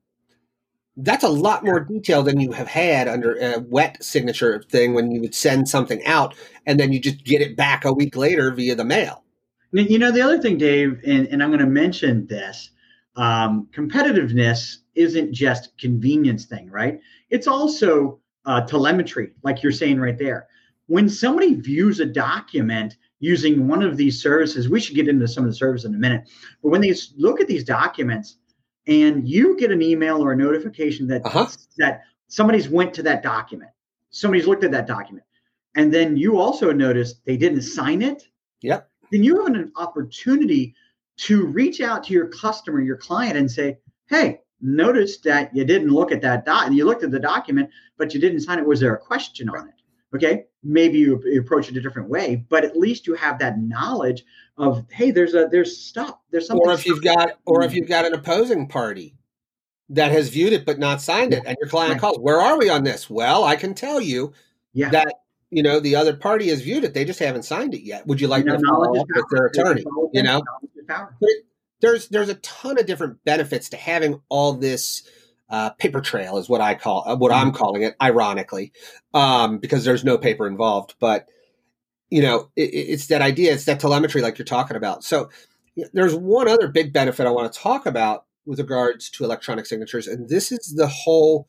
that's 1.03 1.25
a 1.25 1.29
lot 1.29 1.65
more 1.65 1.81
detail 1.81 2.23
than 2.23 2.41
you 2.41 2.53
have 2.53 2.69
had 2.69 3.09
under 3.09 3.35
a 3.35 3.61
wet 3.61 4.03
signature 4.03 4.63
thing 4.71 4.95
when 4.95 5.11
you 5.11 5.21
would 5.21 5.35
send 5.35 5.69
something 5.69 6.05
out 6.05 6.35
and 6.67 6.79
then 6.79 6.93
you 6.93 7.01
just 7.01 7.25
get 7.25 7.41
it 7.41 7.57
back 7.57 7.85
a 7.85 7.93
week 7.93 8.17
later 8.17 8.51
via 8.51 8.75
the 8.75 8.85
mail. 8.85 9.25
You 9.73 9.99
know, 9.99 10.11
the 10.11 10.23
other 10.23 10.41
thing, 10.41 10.59
Dave, 10.59 11.01
and, 11.07 11.29
and 11.29 11.43
I'm 11.43 11.51
going 11.51 11.61
to 11.61 11.67
mention 11.67 12.27
this 12.27 12.71
um, 13.17 13.69
competitiveness 13.73 14.79
isn't 14.95 15.33
just 15.33 15.77
convenience 15.79 16.47
thing, 16.47 16.69
right? 16.71 17.01
It's 17.31 17.47
also 17.47 18.21
uh, 18.47 18.63
telemetry, 18.63 19.31
like 19.43 19.63
you're 19.63 19.73
saying 19.73 20.01
right 20.01 20.19
there. 20.19 20.49
When 20.87 21.09
somebody 21.09 21.55
views 21.55 22.01
a 22.01 22.07
document 22.07 22.97
using 23.21 23.69
one 23.69 23.83
of 23.83 23.97
these 23.97 24.21
services, 24.21 24.69
we 24.69 24.81
should 24.81 24.97
get 24.97 25.07
into 25.07 25.29
some 25.29 25.45
of 25.45 25.51
the 25.51 25.57
services 25.57 25.85
in 25.85 25.95
a 25.95 25.99
minute, 25.99 26.29
but 26.63 26.71
when 26.71 26.81
they 26.81 26.95
look 27.17 27.41
at 27.41 27.47
these 27.47 27.63
documents, 27.63 28.39
and 28.87 29.29
you 29.29 29.57
get 29.59 29.71
an 29.71 29.83
email 29.83 30.23
or 30.23 30.33
a 30.33 30.37
notification 30.37 31.07
that 31.09 31.25
uh-huh. 31.25 31.47
that 31.79 32.03
somebody's 32.29 32.69
went 32.69 32.95
to 32.95 33.03
that 33.05 33.23
document, 33.23 33.71
somebody's 34.11 34.47
looked 34.47 34.65
at 34.65 34.71
that 34.73 34.87
document, 34.87 35.25
and 35.77 35.93
then 35.93 36.17
you 36.17 36.39
also 36.39 36.73
notice 36.73 37.15
they 37.25 37.37
didn't 37.37 37.63
sign 37.63 38.03
it. 38.03 38.25
Yep. 38.63 38.89
Then 39.11 39.25
you 39.25 39.45
have 39.45 39.55
an 39.55 39.73
opportunity 39.77 40.75
to 41.19 41.47
reach 41.47 41.81
out 41.81 42.05
to 42.05 42.13
your 42.13 42.29
customer, 42.29 42.81
your 42.81 42.97
client, 42.97 43.37
and 43.37 43.51
say, 43.51 43.79
"Hey, 44.07 44.41
notice 44.61 45.19
that 45.19 45.55
you 45.55 45.65
didn't 45.65 45.91
look 45.91 46.13
at 46.13 46.21
that 46.23 46.45
dot. 46.45 46.73
You 46.73 46.85
looked 46.85 47.03
at 47.03 47.11
the 47.11 47.19
document, 47.19 47.71
but 47.97 48.15
you 48.15 48.21
didn't 48.21 48.41
sign 48.41 48.59
it. 48.59 48.67
Was 48.67 48.81
there 48.81 48.95
a 48.95 48.99
question 48.99 49.49
on 49.49 49.69
it? 49.69 49.75
Okay, 50.15 50.47
maybe 50.63 50.99
you 50.99 51.23
approach 51.39 51.69
it 51.69 51.77
a 51.77 51.81
different 51.81 52.09
way, 52.09 52.45
but 52.49 52.65
at 52.65 52.77
least 52.77 53.07
you 53.07 53.15
have 53.15 53.39
that 53.39 53.59
knowledge 53.59 54.25
of 54.57 54.85
hey, 54.91 55.11
there's 55.11 55.35
a 55.35 55.49
there's 55.51 55.79
stuff, 55.79 56.19
there's 56.31 56.47
something. 56.47 56.67
Or 56.67 56.73
if 56.73 56.87
you've 56.87 57.03
got 57.03 57.39
or 57.47 57.63
if 57.63 57.75
you've 57.75 57.89
got 57.89 58.05
an 58.05 58.15
opposing 58.15 58.69
party 58.69 59.17
that 59.89 60.13
has 60.13 60.29
viewed 60.29 60.53
it 60.53 60.65
but 60.65 60.79
not 60.79 61.01
signed 61.01 61.33
it, 61.33 61.43
and 61.47 61.57
your 61.61 61.69
client 61.69 61.93
right. 61.93 62.01
calls, 62.01 62.19
where 62.19 62.41
are 62.41 62.59
we 62.59 62.69
on 62.69 62.85
this? 62.85 63.09
Well, 63.09 63.45
I 63.45 63.57
can 63.57 63.75
tell 63.75 64.01
you 64.01 64.33
yeah. 64.73 64.91
that 64.91 65.15
you 65.51 65.63
know 65.63 65.81
the 65.81 65.97
other 65.97 66.15
party 66.15 66.49
has 66.49 66.61
viewed 66.61 66.85
it, 66.85 66.95
they 66.95 67.05
just 67.05 67.19
haven't 67.19 67.45
signed 67.45 67.75
it 67.75 67.83
yet. 67.83 68.07
Would 68.07 68.21
you 68.21 68.29
like 68.29 68.45
you 68.45 68.51
know, 68.51 68.59
to 68.59 68.67
follow 68.67 69.01
up 69.01 69.07
with 69.15 69.25
their 69.31 69.47
attorney? 69.47 69.85
You 70.13 70.23
know, 70.23 70.43
there's 71.81 72.09
there's 72.09 72.29
a 72.29 72.35
ton 72.37 72.79
of 72.79 72.87
different 72.87 73.25
benefits 73.25 73.71
to 73.71 73.77
having 73.77 74.21
all 74.29 74.53
this 74.53 75.09
uh, 75.51 75.71
paper 75.71 76.01
trail 76.01 76.39
is 76.39 76.49
what 76.49 76.61
I 76.61 76.75
call 76.75 77.05
uh, 77.07 77.17
what 77.17 77.33
I'm 77.33 77.49
mm-hmm. 77.49 77.57
calling 77.57 77.83
it, 77.83 77.97
ironically, 78.01 78.73
um, 79.13 79.59
because 79.59 79.85
there's 79.85 80.05
no 80.05 80.17
paper 80.17 80.47
involved. 80.47 80.95
But 81.01 81.27
you 82.09 82.23
know, 82.23 82.51
it, 82.57 82.71
it's 82.73 83.09
that 83.09 83.23
idea, 83.23 83.53
it's 83.53 83.65
that 83.65 83.81
telemetry, 83.81 84.23
like 84.23 84.39
you're 84.39 84.45
talking 84.45 84.77
about. 84.77 85.05
So 85.05 85.31
there's 85.93 86.15
one 86.15 86.49
other 86.49 86.69
big 86.69 86.93
benefit 86.93 87.27
I 87.27 87.31
want 87.31 87.53
to 87.53 87.59
talk 87.59 87.87
about 87.87 88.25
with 88.47 88.59
regards 88.59 89.11
to 89.11 89.25
electronic 89.25 89.67
signatures, 89.67 90.07
and 90.07 90.29
this 90.29 90.53
is 90.53 90.75
the 90.77 90.89
whole 90.89 91.49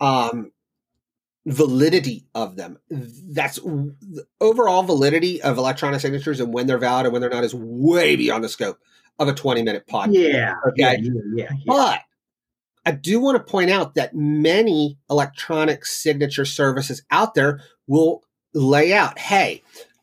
um, 0.00 0.52
validity 1.46 2.26
of 2.34 2.56
them. 2.56 2.78
That's 2.90 3.56
the 3.56 4.26
overall 4.40 4.82
validity 4.82 5.42
of 5.42 5.58
electronic 5.58 6.00
signatures 6.00 6.40
and 6.40 6.52
when 6.52 6.66
they're 6.66 6.78
valid 6.78 7.06
and 7.06 7.12
when 7.12 7.20
they're 7.20 7.30
not 7.30 7.44
is 7.44 7.54
way 7.54 8.16
beyond 8.16 8.44
the 8.44 8.48
scope 8.48 8.78
of 9.18 9.28
a 9.28 9.34
20 9.34 9.62
minute 9.62 9.86
podcast. 9.86 10.12
Yeah. 10.12 10.54
Okay. 10.68 10.98
Yeah, 11.00 11.10
yeah, 11.34 11.48
yeah, 11.50 11.50
But 11.66 12.00
I 12.86 12.92
do 12.92 13.20
want 13.20 13.36
to 13.36 13.50
point 13.50 13.70
out 13.70 13.94
that 13.94 14.14
many 14.14 14.98
electronic 15.10 15.86
signature 15.86 16.44
services 16.44 17.02
out 17.10 17.34
there 17.34 17.60
will 17.86 18.22
lay 18.52 18.92
out 18.92 19.18
hey, 19.18 19.62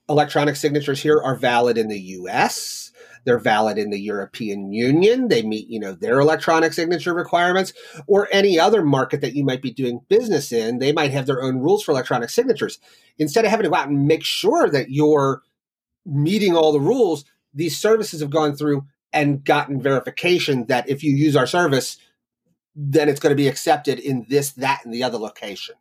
electronic 0.10 0.56
signatures 0.56 1.02
here 1.02 1.22
are 1.24 1.36
valid 1.36 1.78
in 1.78 1.88
the 1.88 2.00
US. 2.00 2.92
They're 3.24 3.40
valid 3.40 3.78
in 3.78 3.92
the 3.92 4.00
European 4.00 4.74
Union. 4.74 5.28
They 5.28 5.44
meet, 5.44 5.70
you 5.70 5.80
know, 5.80 5.94
their 5.94 6.20
electronic 6.20 6.74
signature 6.74 7.14
requirements 7.14 7.72
or 8.08 8.28
any 8.32 8.60
other 8.60 8.84
market 8.84 9.22
that 9.22 9.36
you 9.36 9.44
might 9.44 9.62
be 9.62 9.72
doing 9.72 10.02
business 10.10 10.52
in. 10.52 10.80
They 10.80 10.92
might 10.92 11.12
have 11.12 11.28
their 11.28 11.44
own 11.44 11.60
rules 11.60 11.84
for 11.84 11.92
electronic 11.92 12.32
signatures. 12.32 12.80
Instead 13.20 13.46
of 13.46 13.52
having 13.52 13.66
to 13.66 13.70
go 13.70 13.76
out 13.76 13.90
and 13.90 14.08
make 14.08 14.24
sure 14.24 14.70
that 14.70 14.90
you're 14.90 15.44
meeting 16.06 16.56
all 16.56 16.72
the 16.72 16.80
rules, 16.80 17.26
these 17.54 17.78
services 17.78 18.22
have 18.22 18.32
gone 18.32 18.56
through 18.56 18.86
and 19.14 19.44
gotten 19.44 19.82
verification 19.82 20.66
that 20.68 20.90
if 20.90 21.04
you 21.04 21.14
use 21.14 21.36
our 21.36 21.48
service, 21.48 21.98
then 22.76 23.10
it's 23.10 23.20
going 23.20 23.32
to 23.32 23.36
be 23.36 23.48
accepted 23.48 24.00
in 24.00 24.26
this, 24.30 24.52
that, 24.54 24.82
and 24.86 24.94
the 24.94 25.04
other 25.04 25.18
location. 25.18 25.76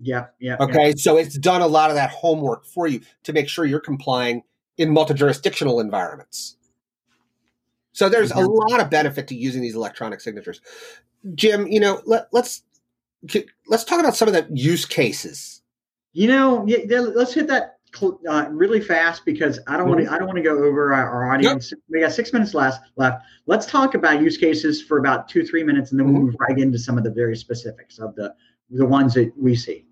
Yeah, 0.00 0.26
yeah. 0.40 0.56
Okay, 0.60 0.88
yeah. 0.88 0.94
so 0.96 1.16
it's 1.16 1.38
done 1.38 1.62
a 1.62 1.66
lot 1.66 1.90
of 1.90 1.96
that 1.96 2.10
homework 2.10 2.66
for 2.66 2.86
you 2.86 3.00
to 3.22 3.32
make 3.32 3.48
sure 3.48 3.64
you're 3.64 3.80
complying 3.80 4.42
in 4.76 4.92
multi-jurisdictional 4.92 5.80
environments. 5.80 6.56
So 7.92 8.08
there's 8.08 8.32
mm-hmm. 8.32 8.44
a 8.44 8.50
lot 8.50 8.80
of 8.80 8.90
benefit 8.90 9.28
to 9.28 9.36
using 9.36 9.62
these 9.62 9.76
electronic 9.76 10.20
signatures. 10.20 10.60
Jim, 11.34 11.66
you 11.68 11.80
know, 11.80 12.02
let, 12.04 12.28
let's 12.32 12.62
let's 13.68 13.84
talk 13.84 14.00
about 14.00 14.16
some 14.16 14.28
of 14.28 14.34
the 14.34 14.46
use 14.52 14.84
cases. 14.84 15.62
You 16.12 16.28
know, 16.28 16.66
yeah, 16.66 17.00
let's 17.00 17.32
hit 17.32 17.46
that 17.48 17.78
uh, 18.02 18.46
really 18.50 18.80
fast 18.80 19.24
because 19.24 19.58
I 19.66 19.76
don't 19.76 19.88
want 19.88 20.00
to. 20.00 20.06
Mm-hmm. 20.06 20.14
I 20.14 20.18
don't 20.18 20.26
want 20.26 20.36
to 20.36 20.42
go 20.42 20.62
over 20.64 20.92
our, 20.92 21.08
our 21.08 21.32
audience. 21.32 21.70
Yep. 21.70 21.80
We 21.88 22.00
got 22.00 22.12
six 22.12 22.32
minutes 22.32 22.54
left. 22.54 22.90
Left. 22.96 23.24
Let's 23.46 23.66
talk 23.66 23.94
about 23.94 24.20
use 24.20 24.36
cases 24.36 24.82
for 24.82 24.98
about 24.98 25.28
two, 25.28 25.44
three 25.44 25.62
minutes, 25.62 25.90
and 25.90 26.00
then 26.00 26.06
we'll 26.06 26.16
mm-hmm. 26.16 26.26
move 26.26 26.36
right 26.40 26.58
into 26.58 26.78
some 26.78 26.98
of 26.98 27.04
the 27.04 27.10
very 27.10 27.36
specifics 27.36 27.98
of 27.98 28.14
the 28.14 28.34
the 28.70 28.86
ones 28.86 29.14
that 29.14 29.32
we 29.36 29.54
see. 29.54 29.86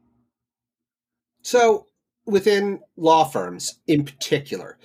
So, 1.42 1.86
within 2.26 2.80
law 2.96 3.24
firms, 3.24 3.80
in 3.86 4.04
particular, 4.04 4.78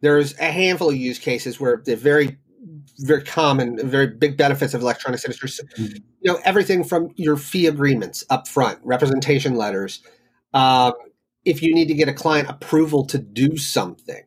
there's 0.00 0.38
a 0.38 0.44
handful 0.44 0.90
of 0.90 0.96
use 0.96 1.18
cases 1.18 1.60
where 1.60 1.82
they're 1.84 1.96
very 1.96 2.38
very 2.98 3.22
common, 3.22 3.88
very 3.88 4.06
big 4.06 4.36
benefits 4.36 4.74
of 4.74 4.82
electronic 4.82 5.20
signatures. 5.20 5.60
Mm-hmm. 5.78 5.96
You 6.20 6.32
know, 6.32 6.38
everything 6.44 6.84
from 6.84 7.12
your 7.16 7.36
fee 7.36 7.66
agreements 7.66 8.24
up 8.30 8.46
front, 8.46 8.78
representation 8.82 9.54
letters, 9.54 10.02
um, 10.52 10.92
if 11.44 11.62
you 11.62 11.74
need 11.74 11.88
to 11.88 11.94
get 11.94 12.08
a 12.08 12.12
client 12.12 12.48
approval 12.48 13.06
to 13.06 13.18
do 13.18 13.56
something. 13.56 14.24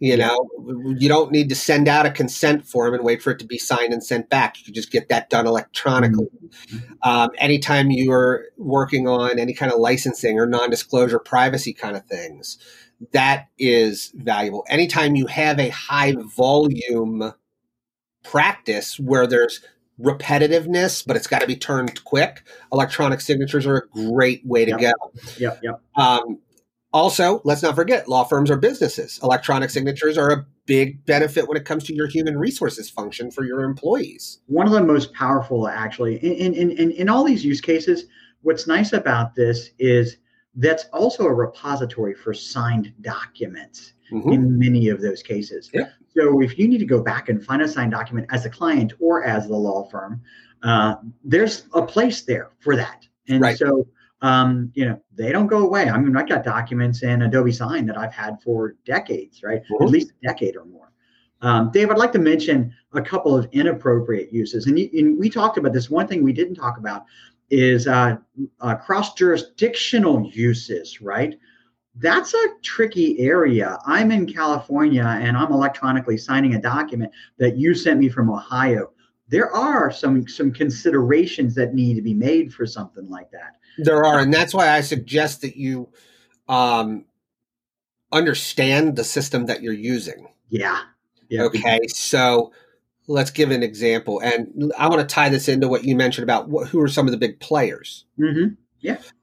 You 0.00 0.16
know, 0.16 0.48
you 0.96 1.08
don't 1.08 1.32
need 1.32 1.48
to 1.48 1.56
send 1.56 1.88
out 1.88 2.06
a 2.06 2.10
consent 2.12 2.64
form 2.64 2.94
and 2.94 3.02
wait 3.02 3.20
for 3.20 3.32
it 3.32 3.40
to 3.40 3.44
be 3.44 3.58
signed 3.58 3.92
and 3.92 4.02
sent 4.02 4.30
back. 4.30 4.56
You 4.56 4.64
can 4.64 4.74
just 4.74 4.92
get 4.92 5.08
that 5.08 5.28
done 5.28 5.44
electronically. 5.44 6.28
Mm-hmm. 6.68 6.92
Um, 7.02 7.30
anytime 7.38 7.90
you 7.90 8.12
are 8.12 8.46
working 8.56 9.08
on 9.08 9.40
any 9.40 9.52
kind 9.54 9.72
of 9.72 9.80
licensing 9.80 10.38
or 10.38 10.46
non 10.46 10.70
disclosure 10.70 11.18
privacy 11.18 11.72
kind 11.72 11.96
of 11.96 12.06
things, 12.06 12.58
that 13.12 13.48
is 13.58 14.12
valuable. 14.14 14.64
Anytime 14.68 15.16
you 15.16 15.26
have 15.26 15.58
a 15.58 15.70
high 15.70 16.14
volume 16.36 17.34
practice 18.22 19.00
where 19.00 19.26
there's 19.26 19.64
repetitiveness, 20.00 21.04
but 21.06 21.16
it's 21.16 21.26
got 21.26 21.40
to 21.40 21.46
be 21.46 21.56
turned 21.56 22.04
quick. 22.04 22.42
Electronic 22.72 23.20
signatures 23.20 23.66
are 23.66 23.76
a 23.76 23.88
great 23.88 24.46
way 24.46 24.64
to 24.64 24.72
yep. 24.78 24.80
go. 24.80 25.20
Yep, 25.38 25.60
yep. 25.62 25.80
Um, 25.96 26.38
also, 26.92 27.42
let's 27.44 27.62
not 27.62 27.74
forget, 27.74 28.08
law 28.08 28.24
firms 28.24 28.50
are 28.50 28.56
businesses. 28.56 29.20
Electronic 29.22 29.70
signatures 29.70 30.16
are 30.16 30.30
a 30.30 30.46
big 30.66 31.04
benefit 31.04 31.48
when 31.48 31.56
it 31.56 31.64
comes 31.64 31.84
to 31.84 31.94
your 31.94 32.06
human 32.06 32.38
resources 32.38 32.88
function 32.88 33.30
for 33.30 33.44
your 33.44 33.62
employees. 33.62 34.40
One 34.46 34.66
of 34.66 34.72
the 34.72 34.82
most 34.82 35.12
powerful, 35.12 35.68
actually, 35.68 36.16
in 36.16 36.54
in 36.54 36.70
in, 36.70 36.90
in 36.92 37.08
all 37.08 37.24
these 37.24 37.44
use 37.44 37.60
cases. 37.60 38.04
What's 38.42 38.66
nice 38.66 38.92
about 38.92 39.34
this 39.34 39.70
is 39.78 40.16
that's 40.58 40.84
also 40.92 41.24
a 41.24 41.32
repository 41.32 42.14
for 42.14 42.34
signed 42.34 42.92
documents 43.00 43.94
Mhm. 44.12 44.34
in 44.34 44.58
many 44.58 44.88
of 44.88 45.00
those 45.00 45.22
cases. 45.22 45.70
Yeah. 45.72 45.88
So 46.16 46.40
if 46.42 46.58
you 46.58 46.66
need 46.68 46.78
to 46.78 46.86
go 46.86 47.00
back 47.00 47.28
and 47.28 47.42
find 47.42 47.62
a 47.62 47.68
signed 47.68 47.92
document 47.92 48.26
as 48.30 48.44
a 48.44 48.50
client 48.50 48.92
or 48.98 49.24
as 49.24 49.46
the 49.46 49.56
law 49.56 49.84
firm, 49.84 50.20
uh, 50.62 50.96
there's 51.24 51.66
a 51.74 51.82
place 51.82 52.22
there 52.22 52.50
for 52.58 52.74
that. 52.76 53.06
And 53.28 53.40
Right. 53.40 53.56
so, 53.56 53.86
um, 54.22 54.72
you 54.74 54.84
know, 54.84 55.00
they 55.14 55.30
don't 55.30 55.46
go 55.46 55.64
away. 55.64 55.88
I 55.88 55.98
mean, 55.98 56.16
I 56.16 56.24
got 56.24 56.42
documents 56.42 57.02
in 57.02 57.22
Adobe 57.22 57.52
Sign 57.52 57.86
that 57.86 57.96
I've 57.96 58.12
had 58.12 58.40
for 58.42 58.74
decades, 58.84 59.42
right? 59.44 59.62
Mhm. 59.70 59.82
At 59.82 59.90
least 59.90 60.10
a 60.10 60.26
decade 60.26 60.56
or 60.56 60.64
more. 60.64 60.90
Um, 61.40 61.70
Dave, 61.70 61.88
I'd 61.90 61.98
like 61.98 62.10
to 62.12 62.18
mention 62.18 62.72
a 62.94 63.00
couple 63.02 63.36
of 63.36 63.46
inappropriate 63.52 64.32
uses. 64.32 64.66
And, 64.66 64.76
you, 64.76 64.90
and 64.94 65.16
we 65.18 65.30
talked 65.30 65.56
about 65.56 65.72
this. 65.72 65.88
One 65.88 66.08
thing 66.08 66.24
we 66.24 66.32
didn't 66.32 66.56
talk 66.56 66.78
about 66.78 67.04
is 67.50 67.86
uh, 67.86 68.16
uh, 68.60 68.74
cross 68.76 69.14
jurisdictional 69.14 70.30
uses, 70.32 71.00
right? 71.00 71.38
That's 71.96 72.32
a 72.34 72.46
tricky 72.62 73.18
area. 73.18 73.78
I'm 73.86 74.12
in 74.12 74.26
California 74.26 75.04
and 75.04 75.36
I'm 75.36 75.52
electronically 75.52 76.16
signing 76.16 76.54
a 76.54 76.60
document 76.60 77.12
that 77.38 77.56
you 77.56 77.74
sent 77.74 77.98
me 77.98 78.08
from 78.08 78.30
Ohio. 78.30 78.90
There 79.28 79.50
are 79.54 79.90
some 79.90 80.26
some 80.26 80.52
considerations 80.52 81.54
that 81.56 81.74
need 81.74 81.94
to 81.94 82.02
be 82.02 82.14
made 82.14 82.52
for 82.54 82.66
something 82.66 83.08
like 83.10 83.30
that. 83.32 83.56
There 83.78 84.04
are, 84.04 84.20
and 84.20 84.32
that's 84.32 84.54
why 84.54 84.70
I 84.70 84.80
suggest 84.80 85.42
that 85.42 85.56
you 85.56 85.88
um, 86.48 87.04
understand 88.10 88.96
the 88.96 89.04
system 89.04 89.46
that 89.46 89.62
you're 89.62 89.72
using. 89.72 90.28
Yeah. 90.48 90.80
Yeah. 91.28 91.42
Okay, 91.42 91.80
so 91.88 92.52
let's 93.08 93.30
give 93.30 93.50
an 93.50 93.62
example, 93.62 94.20
and 94.20 94.72
I 94.78 94.88
want 94.88 95.00
to 95.00 95.12
tie 95.12 95.28
this 95.28 95.48
into 95.48 95.66
what 95.66 95.84
you 95.84 95.96
mentioned 95.96 96.22
about 96.22 96.48
what, 96.48 96.68
who 96.68 96.80
are 96.80 96.88
some 96.88 97.06
of 97.06 97.10
the 97.12 97.18
big 97.18 97.40
players. 97.40 98.04
hmm 98.16 98.48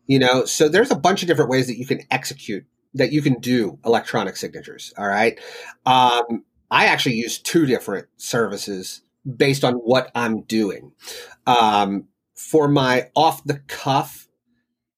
You 0.08 0.20
know, 0.20 0.46
so 0.46 0.68
there's 0.68 0.92
a 0.92 0.96
bunch 0.96 1.22
of 1.22 1.27
different 1.27 1.50
ways 1.50 1.68
that 1.68 1.77
you 1.77 1.86
can 1.86 2.01
execute 2.12 2.65
that 2.94 3.12
you 3.12 3.22
can 3.22 3.39
do 3.39 3.77
electronic 3.86 4.38
signatures. 4.38 4.94
All 4.98 5.08
right, 5.08 5.39
um, 5.86 6.44
I 6.72 6.88
actually 6.88 7.15
use 7.15 7.39
two 7.39 7.65
different 7.65 8.08
services 8.18 9.01
based 9.38 9.63
on 9.63 9.75
what 9.75 10.12
I'm 10.15 10.42
doing. 10.42 10.92
Um, 11.48 12.08
for 12.36 12.68
my 12.68 13.10
off 13.15 13.44
the 13.44 13.60
cuff, 13.68 14.27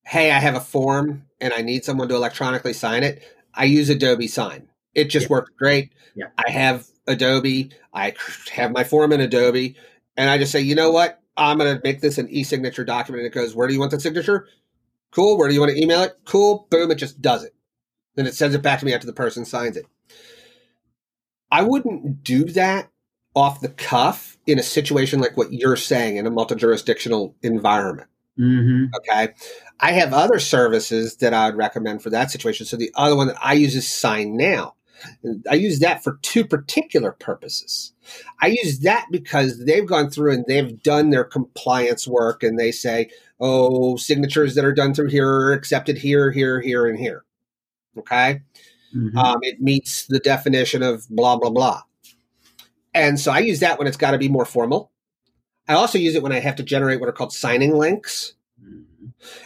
hey, 0.06 0.32
I 0.32 0.40
have 0.40 0.56
a 0.56 0.60
form 0.60 1.26
and 1.40 1.54
I 1.54 1.62
need 1.62 1.86
someone 1.86 2.08
to 2.10 2.16
electronically 2.16 2.74
sign 2.74 3.04
it. 3.04 3.24
I 3.54 3.66
use 3.66 3.90
Adobe 3.90 4.28
Sign. 4.28 4.68
It 4.96 5.06
just 5.06 5.26
Yeah. 5.26 5.32
works 5.36 5.52
great. 5.58 5.92
Yeah. 6.16 6.28
I 6.38 6.50
have 6.52 6.88
Adobe. 7.08 7.72
I 7.94 8.14
have 8.52 8.72
my 8.72 8.84
form 8.84 9.12
in 9.12 9.22
Adobe, 9.22 9.76
and 10.16 10.30
I 10.30 10.38
just 10.38 10.52
say, 10.52 10.62
you 10.62 10.76
know 10.76 10.92
what? 10.92 11.22
I'm 11.36 11.58
going 11.58 11.76
to 11.76 11.82
make 11.84 12.02
this 12.02 12.18
an 12.18 12.30
e-signature 12.30 12.84
document. 12.84 13.24
And 13.24 13.32
it 13.32 13.36
goes, 13.36 13.56
where 13.56 13.68
do 13.68 13.74
you 13.74 13.80
want 13.80 13.92
the 13.92 14.00
signature? 14.00 14.48
Cool. 15.12 15.38
Where 15.38 15.48
do 15.48 15.54
you 15.54 15.60
want 15.60 15.72
to 15.72 15.82
email 15.82 16.02
it? 16.02 16.18
Cool. 16.26 16.68
Boom. 16.70 16.92
It 16.92 16.96
just 16.96 17.22
does 17.22 17.44
it. 17.44 17.54
Then 18.16 18.26
it 18.26 18.34
sends 18.34 18.56
it 18.56 18.64
back 18.64 18.80
to 18.80 18.86
me 18.86 18.94
after 18.94 19.06
the 19.06 19.14
person 19.14 19.46
signs 19.46 19.78
it. 19.78 19.86
I 21.52 21.62
wouldn't 21.62 22.24
do 22.24 22.46
that 22.46 22.90
off 23.36 23.62
the 23.62 23.70
cuff 23.70 24.38
in 24.48 24.58
a 24.58 24.64
situation 24.64 25.20
like 25.20 25.38
what 25.38 25.54
you're 25.54 25.76
saying 25.76 26.18
in 26.18 26.26
a 26.26 26.32
multi-jurisdictional 26.32 27.36
environment. 27.44 28.10
hmm 28.36 28.86
Okay. 28.96 29.34
I 29.80 29.92
have 29.92 30.14
other 30.14 30.40
services 30.40 31.18
that 31.18 31.36
I 31.36 31.46
would 31.48 31.58
recommend 31.58 32.02
for 32.02 32.10
that 32.10 32.32
situation. 32.32 32.66
So 32.66 32.78
the 32.78 32.92
other 32.96 33.16
one 33.16 33.28
that 33.28 33.38
I 33.40 33.54
use 33.54 33.76
is 33.76 33.86
SignNow. 33.86 34.74
I 35.50 35.56
use 35.56 35.80
that 35.80 36.04
for 36.04 36.20
two 36.22 36.46
particular 36.46 37.12
purposes. 37.12 37.94
I 38.42 38.48
use 38.48 38.80
that 38.80 39.08
because 39.12 39.66
they've 39.66 39.86
gone 39.86 40.10
through 40.10 40.34
and 40.34 40.46
they've 40.48 40.82
done 40.82 41.10
their 41.10 41.24
compliance 41.24 42.08
work 42.08 42.44
and 42.44 42.58
they 42.58 42.72
say, 42.72 43.10
oh, 43.40 43.98
signatures 43.98 44.56
that 44.56 44.66
are 44.66 44.74
done 44.74 44.94
through 44.94 45.10
here 45.10 45.30
are 45.30 45.54
accepted 45.54 45.98
here, 45.98 46.32
here, 46.32 46.62
here, 46.62 46.88
and 46.88 46.98
here. 46.98 47.24
Okay. 47.98 48.42
hmm 48.94 49.18
Um, 49.18 49.40
it 49.42 49.62
meets 49.62 50.06
the 50.08 50.20
definition 50.20 50.84
of 50.84 51.08
blah, 51.10 51.38
blah, 51.38 51.50
blah. 51.50 51.82
And 52.94 53.20
so 53.20 53.32
I 53.32 53.40
use 53.40 53.60
that 53.60 53.78
when 53.78 53.88
it's 53.88 53.98
got 53.98 54.12
to 54.12 54.18
be 54.18 54.30
more 54.30 54.46
formal. 54.46 54.92
I 55.68 55.74
also 55.74 55.98
use 55.98 56.16
it 56.16 56.24
when 56.24 56.32
I 56.32 56.40
have 56.40 56.56
to 56.56 56.64
generate 56.64 57.00
what 57.00 57.10
are 57.10 57.14
called 57.14 57.34
signing 57.34 57.78
links. 57.78 58.34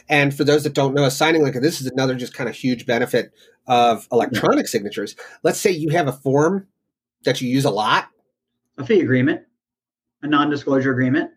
And 0.09 0.35
for 0.35 0.43
those 0.43 0.63
that 0.63 0.73
don't 0.73 0.93
know, 0.93 1.05
a 1.05 1.11
signing 1.11 1.43
link, 1.43 1.55
this 1.61 1.81
is 1.81 1.87
another 1.87 2.15
just 2.15 2.33
kind 2.33 2.49
of 2.49 2.55
huge 2.55 2.85
benefit 2.85 3.31
of 3.67 4.07
electronic 4.11 4.67
signatures. 4.67 5.15
Let's 5.43 5.59
say 5.59 5.71
you 5.71 5.89
have 5.89 6.07
a 6.07 6.13
form 6.13 6.67
that 7.23 7.41
you 7.41 7.49
use 7.49 7.65
a 7.65 7.69
lot. 7.69 8.07
A 8.77 8.85
fee 8.85 9.01
agreement, 9.01 9.41
a 10.21 10.27
non-disclosure 10.27 10.91
agreement. 10.91 11.31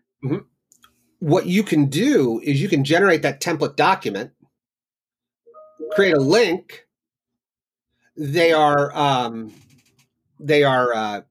What 1.19 1.45
you 1.45 1.63
can 1.63 1.85
do 1.87 2.39
is 2.43 2.61
you 2.61 2.69
can 2.69 2.83
generate 2.83 3.21
that 3.21 3.41
template 3.41 3.75
document, 3.75 4.31
create 5.91 6.15
a 6.15 6.19
link. 6.19 6.85
They 8.17 8.53
are, 8.53 8.95
um, 8.95 9.53
they 10.39 10.63
are, 10.63 10.93
uh, 10.93 11.21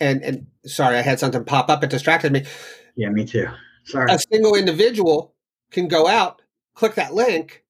and 0.00 0.22
and 0.22 0.46
sorry, 0.66 0.96
I 0.96 1.02
had 1.02 1.20
something 1.20 1.44
pop 1.44 1.68
up. 1.68 1.84
It 1.84 1.90
distracted 1.90 2.32
me. 2.32 2.44
Yeah, 2.96 3.10
me 3.10 3.24
too. 3.24 3.48
Sorry. 3.84 4.12
a 4.12 4.18
single 4.18 4.54
individual 4.54 5.34
can 5.70 5.88
go 5.88 6.06
out, 6.06 6.42
click 6.74 6.94
that 6.94 7.14
link, 7.14 7.64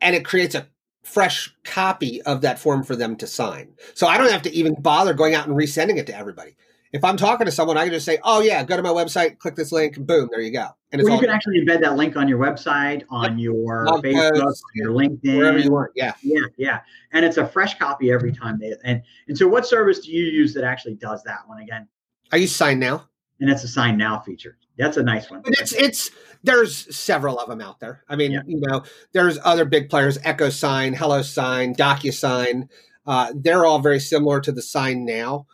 and 0.00 0.16
it 0.16 0.24
creates 0.24 0.54
a 0.54 0.68
fresh 1.02 1.54
copy 1.64 2.22
of 2.22 2.42
that 2.42 2.58
form 2.58 2.82
for 2.82 2.96
them 2.96 3.16
to 3.16 3.26
sign. 3.26 3.74
So 3.94 4.06
I 4.06 4.18
don't 4.18 4.30
have 4.30 4.42
to 4.42 4.52
even 4.52 4.74
bother 4.74 5.14
going 5.14 5.34
out 5.34 5.46
and 5.46 5.56
resending 5.56 5.98
it 5.98 6.06
to 6.06 6.16
everybody. 6.16 6.56
If 6.92 7.04
I'm 7.04 7.16
talking 7.16 7.46
to 7.46 7.52
someone, 7.52 7.78
I 7.78 7.84
can 7.84 7.92
just 7.94 8.04
say, 8.04 8.18
"Oh 8.22 8.42
yeah, 8.42 8.62
go 8.64 8.76
to 8.76 8.82
my 8.82 8.90
website, 8.90 9.38
click 9.38 9.56
this 9.56 9.72
link, 9.72 9.98
boom, 9.98 10.28
there 10.30 10.42
you 10.42 10.52
go." 10.52 10.68
And 10.92 11.00
it's 11.00 11.08
Well, 11.08 11.18
you 11.18 11.26
can 11.26 11.34
actually 11.34 11.64
embed 11.64 11.80
that 11.80 11.96
link 11.96 12.16
on 12.16 12.28
your 12.28 12.38
website, 12.38 13.02
on 13.08 13.38
your 13.38 13.86
Blog 13.86 14.04
Facebook, 14.04 14.38
posts, 14.38 14.62
on 14.62 14.74
your 14.74 14.92
LinkedIn, 14.92 15.38
wherever 15.38 15.58
you 15.58 15.70
want. 15.70 15.92
Yeah. 15.94 16.12
Yeah, 16.22 16.40
yeah, 16.58 16.80
and 17.12 17.24
it's 17.24 17.38
a 17.38 17.46
fresh 17.46 17.78
copy 17.78 18.12
every 18.12 18.30
mm-hmm. 18.30 18.42
time 18.42 18.58
they 18.58 18.74
and 18.84 19.02
and 19.26 19.38
so 19.38 19.48
what 19.48 19.66
service 19.66 20.00
do 20.00 20.12
you 20.12 20.24
use 20.24 20.52
that 20.52 20.64
actually 20.64 20.94
does 20.94 21.22
that 21.22 21.38
one 21.46 21.60
again? 21.62 21.88
I 22.30 22.36
use 22.36 22.56
SignNow. 22.56 23.02
And 23.40 23.50
it's 23.50 23.64
a 23.64 23.68
sign 23.68 23.96
now 23.96 24.20
feature. 24.20 24.58
That's 24.78 24.96
a 24.96 25.02
nice 25.02 25.30
one. 25.30 25.42
But 25.42 25.54
it's 25.60 25.72
it's 25.72 26.10
there's 26.42 26.94
several 26.96 27.38
of 27.38 27.48
them 27.48 27.60
out 27.60 27.78
there. 27.80 28.02
I 28.08 28.16
mean, 28.16 28.32
Yeah. 28.32 28.40
you 28.46 28.60
know, 28.60 28.82
there's 29.12 29.38
other 29.44 29.64
big 29.64 29.88
players: 29.90 30.18
EchoSign, 30.18 30.94
Hello 30.96 31.22
Sign, 31.22 31.74
DocuSign. 31.74 32.68
Uh, 33.06 33.32
they're 33.34 33.64
all 33.66 33.80
very 33.80 34.00
similar 34.00 34.40
to 34.40 34.52
the 34.52 34.60
SignNow. 34.60 35.44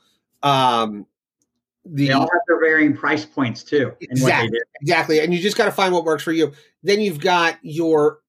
Um, 0.43 1.07
the 1.85 2.09
They 2.09 2.13
all 2.13 2.21
have 2.23 2.41
their 2.47 2.61
varying 2.61 2.95
price 2.97 3.25
points 3.25 3.63
too. 3.65 3.93
in 4.01 4.21
what 4.21 4.29
they 4.29 4.33
Exactly. 4.45 4.59
exactly, 4.83 5.21
and 5.21 5.33
you 5.35 5.41
just 5.41 5.57
got 5.57 5.65
to 5.67 5.73
find 5.73 5.93
what 5.95 6.05
works 6.05 6.23
for 6.23 6.33
you. 6.33 6.53
Then 6.83 7.01
you've 7.01 7.21
got 7.21 7.57
your 7.63 8.21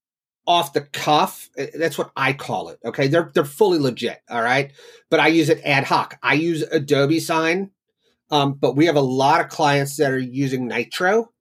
off 0.48 0.74
the 0.74 0.82
cuff. 0.82 1.50
uh, 1.60 1.66
That's 1.76 1.98
what 1.98 2.12
I 2.16 2.34
call 2.34 2.70
it. 2.70 2.80
Okay, 2.84 3.08
they're 3.08 3.30
they're 3.34 3.46
fully 3.46 3.78
legit. 3.78 4.20
All 4.30 4.42
right, 4.42 4.72
but 5.10 5.20
I 5.20 5.28
use 5.28 5.50
it 5.50 5.62
ad 5.64 5.84
hoc. 5.84 6.18
I 6.24 6.34
use 6.36 6.64
Adobe 6.64 7.20
Sign, 7.20 7.70
um, 8.32 8.54
but 8.54 8.76
we 8.76 8.86
have 8.86 8.96
a 8.96 9.02
lot 9.02 9.42
of 9.42 9.50
clients 9.50 9.98
that 9.98 10.12
are 10.12 10.20
using 10.20 10.68
Nitro, 10.68 11.32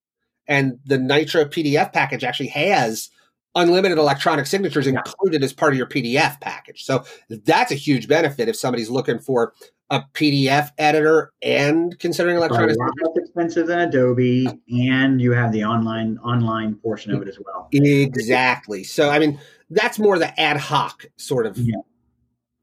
and 0.46 0.78
the 0.84 0.98
Nitro 0.98 1.44
PDF 1.44 1.92
package 1.92 2.24
actually 2.24 2.48
has 2.48 3.10
unlimited 3.54 3.98
electronic 3.98 4.46
signatures 4.46 4.86
Yeah. 4.86 4.92
included 5.04 5.42
as 5.42 5.52
part 5.52 5.72
of 5.72 5.78
your 5.78 5.86
PDF 5.86 6.40
package. 6.40 6.84
So 6.84 7.04
that's 7.28 7.72
a 7.72 7.74
huge 7.74 8.06
benefit 8.06 8.48
if 8.48 8.56
somebody's 8.56 8.90
looking 8.90 9.18
for 9.18 9.52
a 9.90 10.02
PDF 10.12 10.70
editor 10.78 11.32
and 11.42 11.98
considering 11.98 12.36
It's 12.36 12.42
a 12.42 12.46
electronic 12.46 12.76
lot 12.78 12.90
less 13.02 13.16
expensive 13.24 13.66
than 13.66 13.80
Adobe, 13.80 14.46
and 14.68 15.20
you 15.20 15.32
have 15.32 15.50
the 15.50 15.64
online 15.64 16.18
online 16.18 16.74
portion 16.76 17.12
of 17.14 17.22
it 17.22 17.28
as 17.28 17.38
well. 17.44 17.68
Exactly. 17.72 18.84
So, 18.84 19.08
I 19.08 19.18
mean, 19.18 19.40
that's 19.70 19.98
more 19.98 20.18
the 20.18 20.38
ad 20.38 20.58
hoc 20.58 21.06
sort 21.16 21.46
of 21.46 21.56
Yeah. 21.56 21.76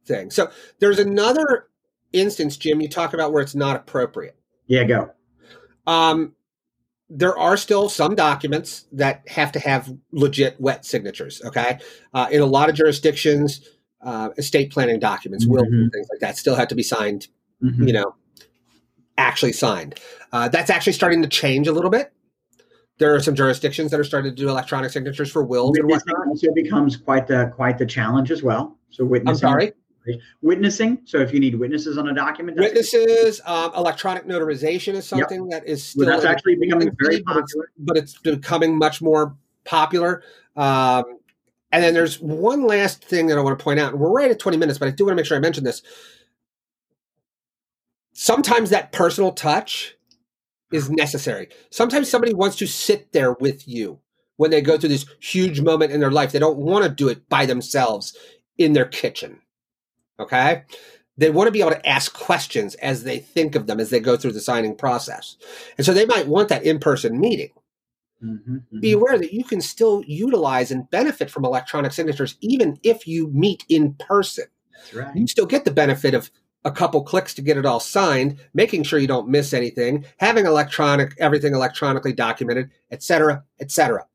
thing. 0.06 0.30
So, 0.30 0.52
there's 0.80 1.00
another 1.00 1.68
instance, 2.14 2.58
Jim, 2.58 2.82
you 2.82 2.90
talk 2.90 3.14
about 3.14 3.34
where 3.34 3.42
it's 3.42 3.56
not 3.56 3.76
appropriate. 3.76 4.36
Yeah, 4.68 4.84
go. 4.84 5.12
Um, 5.88 6.34
there 7.10 7.38
are 7.38 7.56
still 7.58 7.88
some 7.90 8.16
documents 8.16 8.86
that 8.92 9.28
have 9.28 9.52
to 9.52 9.60
have 9.60 9.94
legit 10.12 10.60
wet 10.60 10.86
signatures. 10.86 11.42
Okay. 11.46 11.80
Uh, 12.14 12.28
in 12.32 12.42
a 12.42 12.46
lot 12.46 12.70
of 12.70 12.76
jurisdictions, 12.76 13.68
uh, 14.02 14.30
estate 14.38 14.72
planning 14.72 15.00
documents, 15.00 15.46
wills, 15.46 15.68
Mhm. 15.68 15.92
things 15.92 16.08
like 16.12 16.20
that 16.22 16.38
still 16.38 16.56
have 16.56 16.68
to 16.70 16.76
be 16.76 16.84
signed, 16.84 17.28
Mhm. 17.64 17.88
you 17.88 17.94
know, 17.94 18.16
actually 19.18 19.54
signed. 19.54 19.96
Uh, 20.32 20.48
that's 20.50 20.70
actually 20.70 20.94
starting 20.94 21.22
to 21.22 21.28
change 21.28 21.68
a 21.68 21.72
little 21.72 21.92
bit. 21.92 22.12
There 22.98 23.14
are 23.14 23.20
some 23.20 23.36
jurisdictions 23.36 23.92
that 23.92 24.00
are 24.00 24.04
starting 24.04 24.32
to 24.32 24.36
do 24.36 24.50
electronic 24.50 24.90
signatures 24.92 25.30
for 25.32 25.44
wills 25.44 25.78
and 25.78 25.86
Witnessing 25.86 26.14
whatnot. 26.14 26.28
also 26.30 26.54
becomes 26.54 26.96
quite 26.98 27.28
the 27.28 27.52
quite 27.56 27.78
the 27.78 27.86
challenge 27.86 28.32
as 28.32 28.42
well. 28.42 28.78
So 28.90 29.06
I'm 29.28 29.36
sorry. 29.36 29.74
Witnessing. 30.42 31.00
So 31.06 31.20
if 31.20 31.34
you 31.34 31.40
need 31.40 31.56
witnesses 31.56 31.98
on 31.98 32.08
a 32.10 32.14
document, 32.14 32.58
that's, 32.58 32.94
Witnesses, 32.94 33.42
um, 33.46 33.72
electronic 33.76 34.26
notarization 34.26 34.94
is 34.94 35.08
something 35.08 35.48
that 35.50 35.68
is 35.68 35.84
still 35.84 36.06
well, 36.06 36.16
that's 36.16 36.26
actually 36.26 36.56
becoming 36.56 36.92
very 37.00 37.18
infancy, 37.18 37.24
but 37.26 37.38
it's- 37.38 37.54
popular. 37.54 37.72
but 37.80 37.98
it's 37.98 38.18
becoming 38.20 38.78
much 38.78 39.02
more 39.02 39.36
popular. 39.64 40.24
Um, 40.56 41.04
and 41.72 41.84
then 41.84 41.94
there's 41.94 42.22
one 42.22 42.66
last 42.66 43.04
thing 43.04 43.28
that 43.28 43.38
I 43.38 43.42
want 43.42 43.58
to 43.58 43.64
point 43.64 43.80
out, 43.80 43.92
and 43.92 44.00
we're 44.00 44.12
right 44.12 44.32
at 44.32 44.40
20 44.40 44.58
minutes, 44.58 44.80
but 44.80 44.88
I 44.88 44.92
do 44.92 45.06
want 45.06 45.12
to 45.12 45.16
make 45.16 45.26
sure 45.26 45.36
I 45.36 45.42
mention 45.42 45.64
this. 45.64 45.82
Sometimes 48.14 48.70
that 48.70 48.92
personal 48.94 49.34
touch 49.34 49.98
is 50.72 50.90
necessary. 50.90 51.50
Sometimes 51.70 52.10
somebody 52.10 52.34
wants 52.34 52.56
to 52.58 52.68
sit 52.68 53.12
there 53.12 53.34
with 53.34 53.68
you 53.68 54.00
when 54.38 54.52
they 54.52 54.62
go 54.62 54.78
through 54.78 54.90
this 54.90 55.06
huge 55.20 55.62
moment 55.62 55.92
in 55.92 56.00
their 56.00 56.12
life. 56.12 56.32
They 56.32 56.40
don't 56.40 56.58
want 56.58 56.86
to 56.86 56.90
do 56.90 57.10
it 57.10 57.28
by 57.28 57.46
themselves 57.46 58.16
in 58.58 58.74
their 58.74 58.86
kitchen. 58.86 59.42
Okay. 60.20 60.64
They 61.18 61.30
want 61.30 61.48
to 61.48 61.52
be 61.52 61.62
able 61.62 61.72
to 61.72 61.88
ask 61.88 62.14
questions 62.14 62.76
as 62.76 63.04
they 63.04 63.20
think 63.20 63.56
of 63.56 63.68
them 63.68 63.80
as 63.80 63.90
they 63.90 64.00
go 64.00 64.18
through 64.18 64.34
the 64.34 64.42
signing 64.42 64.76
process. 64.76 65.38
And 65.78 65.86
so 65.86 65.94
they 65.94 66.06
might 66.06 66.28
want 66.28 66.50
that 66.50 66.64
in 66.64 66.80
person 66.80 67.20
meeting. 67.20 67.52
Mm-hmm, 68.24 68.56
mm-hmm. 68.56 68.80
Be 68.80 68.94
aware 68.94 69.18
that 69.18 69.34
you 69.34 69.44
can 69.44 69.62
still 69.62 70.04
utilize 70.06 70.72
and 70.72 70.90
benefit 70.90 71.30
from 71.30 71.46
electronic 71.46 71.92
signatures 71.92 72.38
even 72.42 72.78
if 72.84 73.08
you 73.08 73.28
meet 73.30 73.64
in 73.70 73.94
person. 73.94 74.46
Right. 74.94 75.16
You 75.16 75.28
still 75.28 75.46
get 75.46 75.66
the 75.66 75.72
benefit 75.72 76.14
of 76.14 76.30
a 76.66 76.72
couple 76.72 77.04
clicks 77.04 77.34
to 77.36 77.42
get 77.42 77.58
it 77.58 77.66
all 77.66 77.80
signed, 77.80 78.38
making 78.54 78.84
sure 78.84 79.00
you 79.00 79.08
don't 79.08 79.30
miss 79.30 79.54
anything, 79.54 80.04
having 80.18 80.46
electronic 80.46 81.14
everything 81.20 81.54
electronically 81.54 82.12
documented, 82.12 82.72
et 82.92 83.04
cetera, 83.04 83.44
et 83.60 83.72
cetera. 83.72 84.06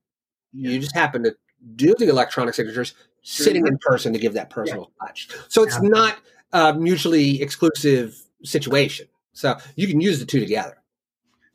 Yeah. 0.53 0.71
You 0.71 0.81
just 0.81 0.95
happen 0.95 1.23
to 1.23 1.37
do 1.77 1.95
the 1.97 2.09
electronic 2.09 2.55
signatures. 2.55 2.95
Sitting 3.23 3.67
in 3.67 3.79
person 3.79 4.13
to 4.13 4.19
give 4.19 4.35
that 4.35 4.51
personal 4.51 4.91
yeah. 5.01 5.07
touch. 5.07 5.29
So 5.49 5.63
it's 5.63 5.75
Absolutely. 5.75 5.99
not 5.99 6.19
a 6.53 6.75
mutually 6.75 7.43
exclusive 7.43 8.21
situation. 8.43 9.07
So 9.33 9.57
you 9.77 9.87
can 9.87 10.01
use 10.01 10.19
the 10.19 10.27
two 10.27 10.41
together. 10.41 10.77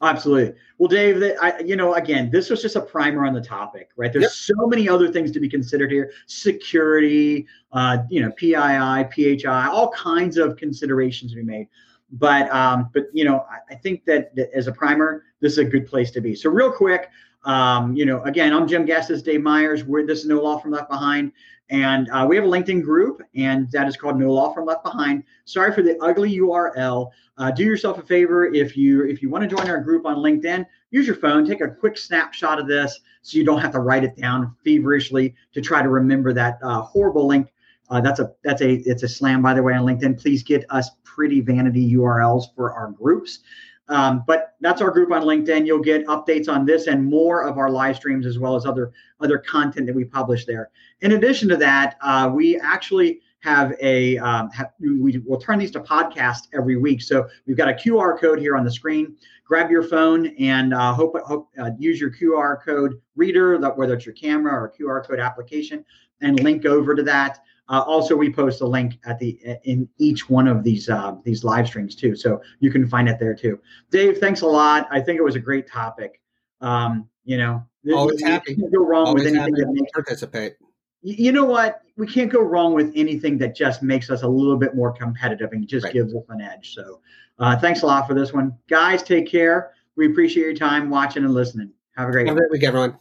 Absolutely. 0.01 0.53
Well, 0.77 0.89
Dave, 0.89 1.23
I, 1.41 1.59
you 1.59 1.75
know, 1.75 1.93
again, 1.93 2.29
this 2.29 2.49
was 2.49 2.61
just 2.61 2.75
a 2.75 2.81
primer 2.81 3.25
on 3.25 3.33
the 3.33 3.41
topic, 3.41 3.89
right? 3.95 4.11
There's 4.11 4.23
yep. 4.23 4.31
so 4.31 4.67
many 4.67 4.89
other 4.89 5.11
things 5.11 5.31
to 5.31 5.39
be 5.39 5.47
considered 5.47 5.91
here: 5.91 6.11
security, 6.27 7.47
uh, 7.71 7.99
you 8.09 8.21
know, 8.21 8.31
PII, 8.31 9.37
PHI, 9.39 9.69
all 9.69 9.91
kinds 9.91 10.37
of 10.37 10.57
considerations 10.57 11.31
to 11.31 11.37
be 11.37 11.43
made. 11.43 11.67
But, 12.11 12.49
um, 12.53 12.89
but 12.93 13.07
you 13.13 13.25
know, 13.25 13.45
I, 13.49 13.73
I 13.73 13.75
think 13.75 14.05
that, 14.05 14.35
that, 14.35 14.51
as 14.53 14.67
a 14.67 14.71
primer, 14.71 15.23
this 15.41 15.53
is 15.53 15.57
a 15.57 15.65
good 15.65 15.87
place 15.87 16.11
to 16.11 16.21
be. 16.21 16.35
So, 16.35 16.49
real 16.49 16.71
quick, 16.71 17.09
um, 17.45 17.95
you 17.95 18.05
know, 18.05 18.21
again, 18.23 18.53
I'm 18.53 18.67
Jim 18.67 18.87
is 18.89 19.21
Dave 19.21 19.41
Myers. 19.41 19.83
We're 19.83 20.05
this 20.05 20.19
is 20.19 20.25
No 20.25 20.41
Law 20.41 20.59
Firm 20.59 20.71
Left 20.71 20.89
Behind. 20.89 21.31
And 21.69 22.09
uh, 22.11 22.25
we 22.29 22.35
have 22.35 22.45
a 22.45 22.47
LinkedIn 22.47 22.83
group, 22.83 23.23
and 23.35 23.71
that 23.71 23.87
is 23.87 23.97
called 23.97 24.19
No 24.19 24.31
Law 24.31 24.53
Firm 24.53 24.65
Left 24.65 24.83
Behind. 24.83 25.23
Sorry 25.45 25.73
for 25.73 25.81
the 25.81 25.97
ugly 25.99 26.37
URL. 26.37 27.09
Uh, 27.37 27.51
do 27.51 27.63
yourself 27.63 27.97
a 27.97 28.03
favor 28.03 28.53
if 28.53 28.77
you 28.77 29.05
if 29.05 29.21
you 29.21 29.29
want 29.29 29.49
to 29.49 29.55
join 29.55 29.67
our 29.67 29.81
group 29.81 30.05
on 30.05 30.17
LinkedIn, 30.17 30.65
use 30.91 31.07
your 31.07 31.15
phone, 31.15 31.45
take 31.45 31.61
a 31.61 31.67
quick 31.67 31.97
snapshot 31.97 32.59
of 32.59 32.67
this, 32.67 32.99
so 33.23 33.37
you 33.37 33.43
don't 33.43 33.59
have 33.59 33.71
to 33.71 33.79
write 33.79 34.03
it 34.03 34.15
down 34.15 34.55
feverishly 34.63 35.35
to 35.53 35.61
try 35.61 35.81
to 35.81 35.89
remember 35.89 36.33
that 36.33 36.59
uh, 36.63 36.81
horrible 36.81 37.25
link. 37.25 37.51
Uh, 37.89 38.01
that's 38.01 38.19
a 38.19 38.31
that's 38.43 38.61
a 38.61 38.73
it's 38.89 39.03
a 39.03 39.07
slam 39.07 39.41
by 39.41 39.53
the 39.53 39.61
way 39.61 39.73
on 39.73 39.85
LinkedIn. 39.85 40.19
Please 40.19 40.43
get 40.43 40.65
us 40.69 40.89
pretty 41.03 41.41
vanity 41.41 41.93
URLs 41.93 42.45
for 42.55 42.73
our 42.73 42.91
groups. 42.91 43.39
Um, 43.87 44.23
but 44.25 44.55
that's 44.61 44.81
our 44.81 44.89
group 44.89 45.11
on 45.11 45.21
LinkedIn. 45.21 45.67
You'll 45.67 45.79
get 45.79 46.07
updates 46.07 46.49
on 46.49 46.65
this 46.65 46.87
and 46.87 47.05
more 47.05 47.43
of 47.47 47.59
our 47.59 47.69
live 47.69 47.95
streams 47.95 48.25
as 48.25 48.39
well 48.39 48.55
as 48.55 48.65
other 48.65 48.91
other 49.19 49.37
content 49.37 49.85
that 49.85 49.95
we 49.95 50.05
publish 50.05 50.45
there. 50.45 50.71
In 51.01 51.13
addition 51.13 51.47
to 51.49 51.57
that, 51.57 51.97
uh, 52.01 52.31
we 52.33 52.59
actually 52.59 53.21
have 53.45 53.73
a 53.79 54.17
um, 54.17 54.49
have, 54.49 54.71
we 54.79 55.19
will 55.19 55.39
turn 55.39 55.59
these 55.59 55.69
to 55.71 55.79
podcast 55.79 56.47
every 56.53 56.77
week. 56.77 57.01
So 57.01 57.27
we've 57.45 57.55
got 57.55 57.69
a 57.69 57.73
QR 57.73 58.19
code 58.19 58.39
here 58.39 58.57
on 58.57 58.65
the 58.65 58.71
screen. 58.71 59.15
Grab 59.45 59.69
your 59.69 59.83
phone 59.83 60.35
and 60.39 60.73
uh, 60.73 60.91
hope, 60.91 61.15
hope 61.23 61.49
uh, 61.59 61.69
use 61.77 62.01
your 62.01 62.09
QR 62.09 62.63
code 62.65 62.99
reader, 63.15 63.59
whether 63.75 63.93
it's 63.93 64.05
your 64.05 64.15
camera 64.15 64.51
or 64.51 64.73
QR 64.77 65.07
code 65.07 65.19
application, 65.19 65.85
and 66.21 66.39
link 66.39 66.65
over 66.65 66.95
to 66.95 67.03
that. 67.03 67.39
Uh, 67.67 67.81
also, 67.81 68.15
we 68.15 68.31
post 68.31 68.61
a 68.61 68.67
link 68.67 68.99
at 69.05 69.17
the 69.17 69.39
in 69.63 69.89
each 69.97 70.29
one 70.29 70.47
of 70.47 70.63
these 70.63 70.87
uh, 70.87 71.15
these 71.23 71.43
live 71.43 71.67
streams 71.67 71.95
too, 71.95 72.15
so 72.15 72.39
you 72.59 72.71
can 72.71 72.87
find 72.87 73.09
it 73.09 73.19
there 73.19 73.33
too. 73.33 73.59
Dave, 73.89 74.19
thanks 74.19 74.41
a 74.41 74.45
lot. 74.45 74.87
I 74.91 75.01
think 75.01 75.17
it 75.17 75.23
was 75.23 75.35
a 75.35 75.39
great 75.39 75.67
topic. 75.67 76.21
Um, 76.61 77.09
you 77.23 77.37
know, 77.37 77.65
always 77.93 78.21
happy. 78.21 78.53
You 78.53 78.69
go 78.69 78.85
wrong 78.85 79.07
always 79.07 79.23
with 79.23 79.33
anything 79.33 79.53
that 79.55 79.69
makes 79.71 79.91
participate. 79.91 80.53
You 81.01 81.31
know 81.31 81.45
what? 81.45 81.81
We 81.97 82.07
can't 82.07 82.31
go 82.31 82.41
wrong 82.41 82.73
with 82.73 82.91
anything 82.95 83.37
that 83.39 83.55
just 83.55 83.81
makes 83.81 84.09
us 84.09 84.23
a 84.23 84.27
little 84.27 84.57
bit 84.57 84.75
more 84.75 84.91
competitive 84.91 85.51
and 85.51 85.67
just 85.67 85.85
right. 85.85 85.93
gives 85.93 86.13
us 86.13 86.23
an 86.29 86.41
edge. 86.41 86.73
So, 86.73 87.01
uh, 87.39 87.57
thanks 87.57 87.81
a 87.81 87.87
lot 87.87 88.07
for 88.07 88.13
this 88.13 88.31
one, 88.31 88.55
guys. 88.69 89.01
Take 89.01 89.29
care. 89.29 89.71
We 89.95 90.07
appreciate 90.07 90.43
your 90.43 90.55
time 90.55 90.89
watching 90.89 91.23
and 91.23 91.33
listening. 91.33 91.71
Have 91.95 92.09
a 92.09 92.11
great, 92.11 92.27
Have 92.27 92.35
a 92.35 92.39
great 92.39 92.51
week, 92.51 92.63
everyone. 92.63 92.99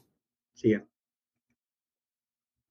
See 0.55 0.69
you. 0.69 0.83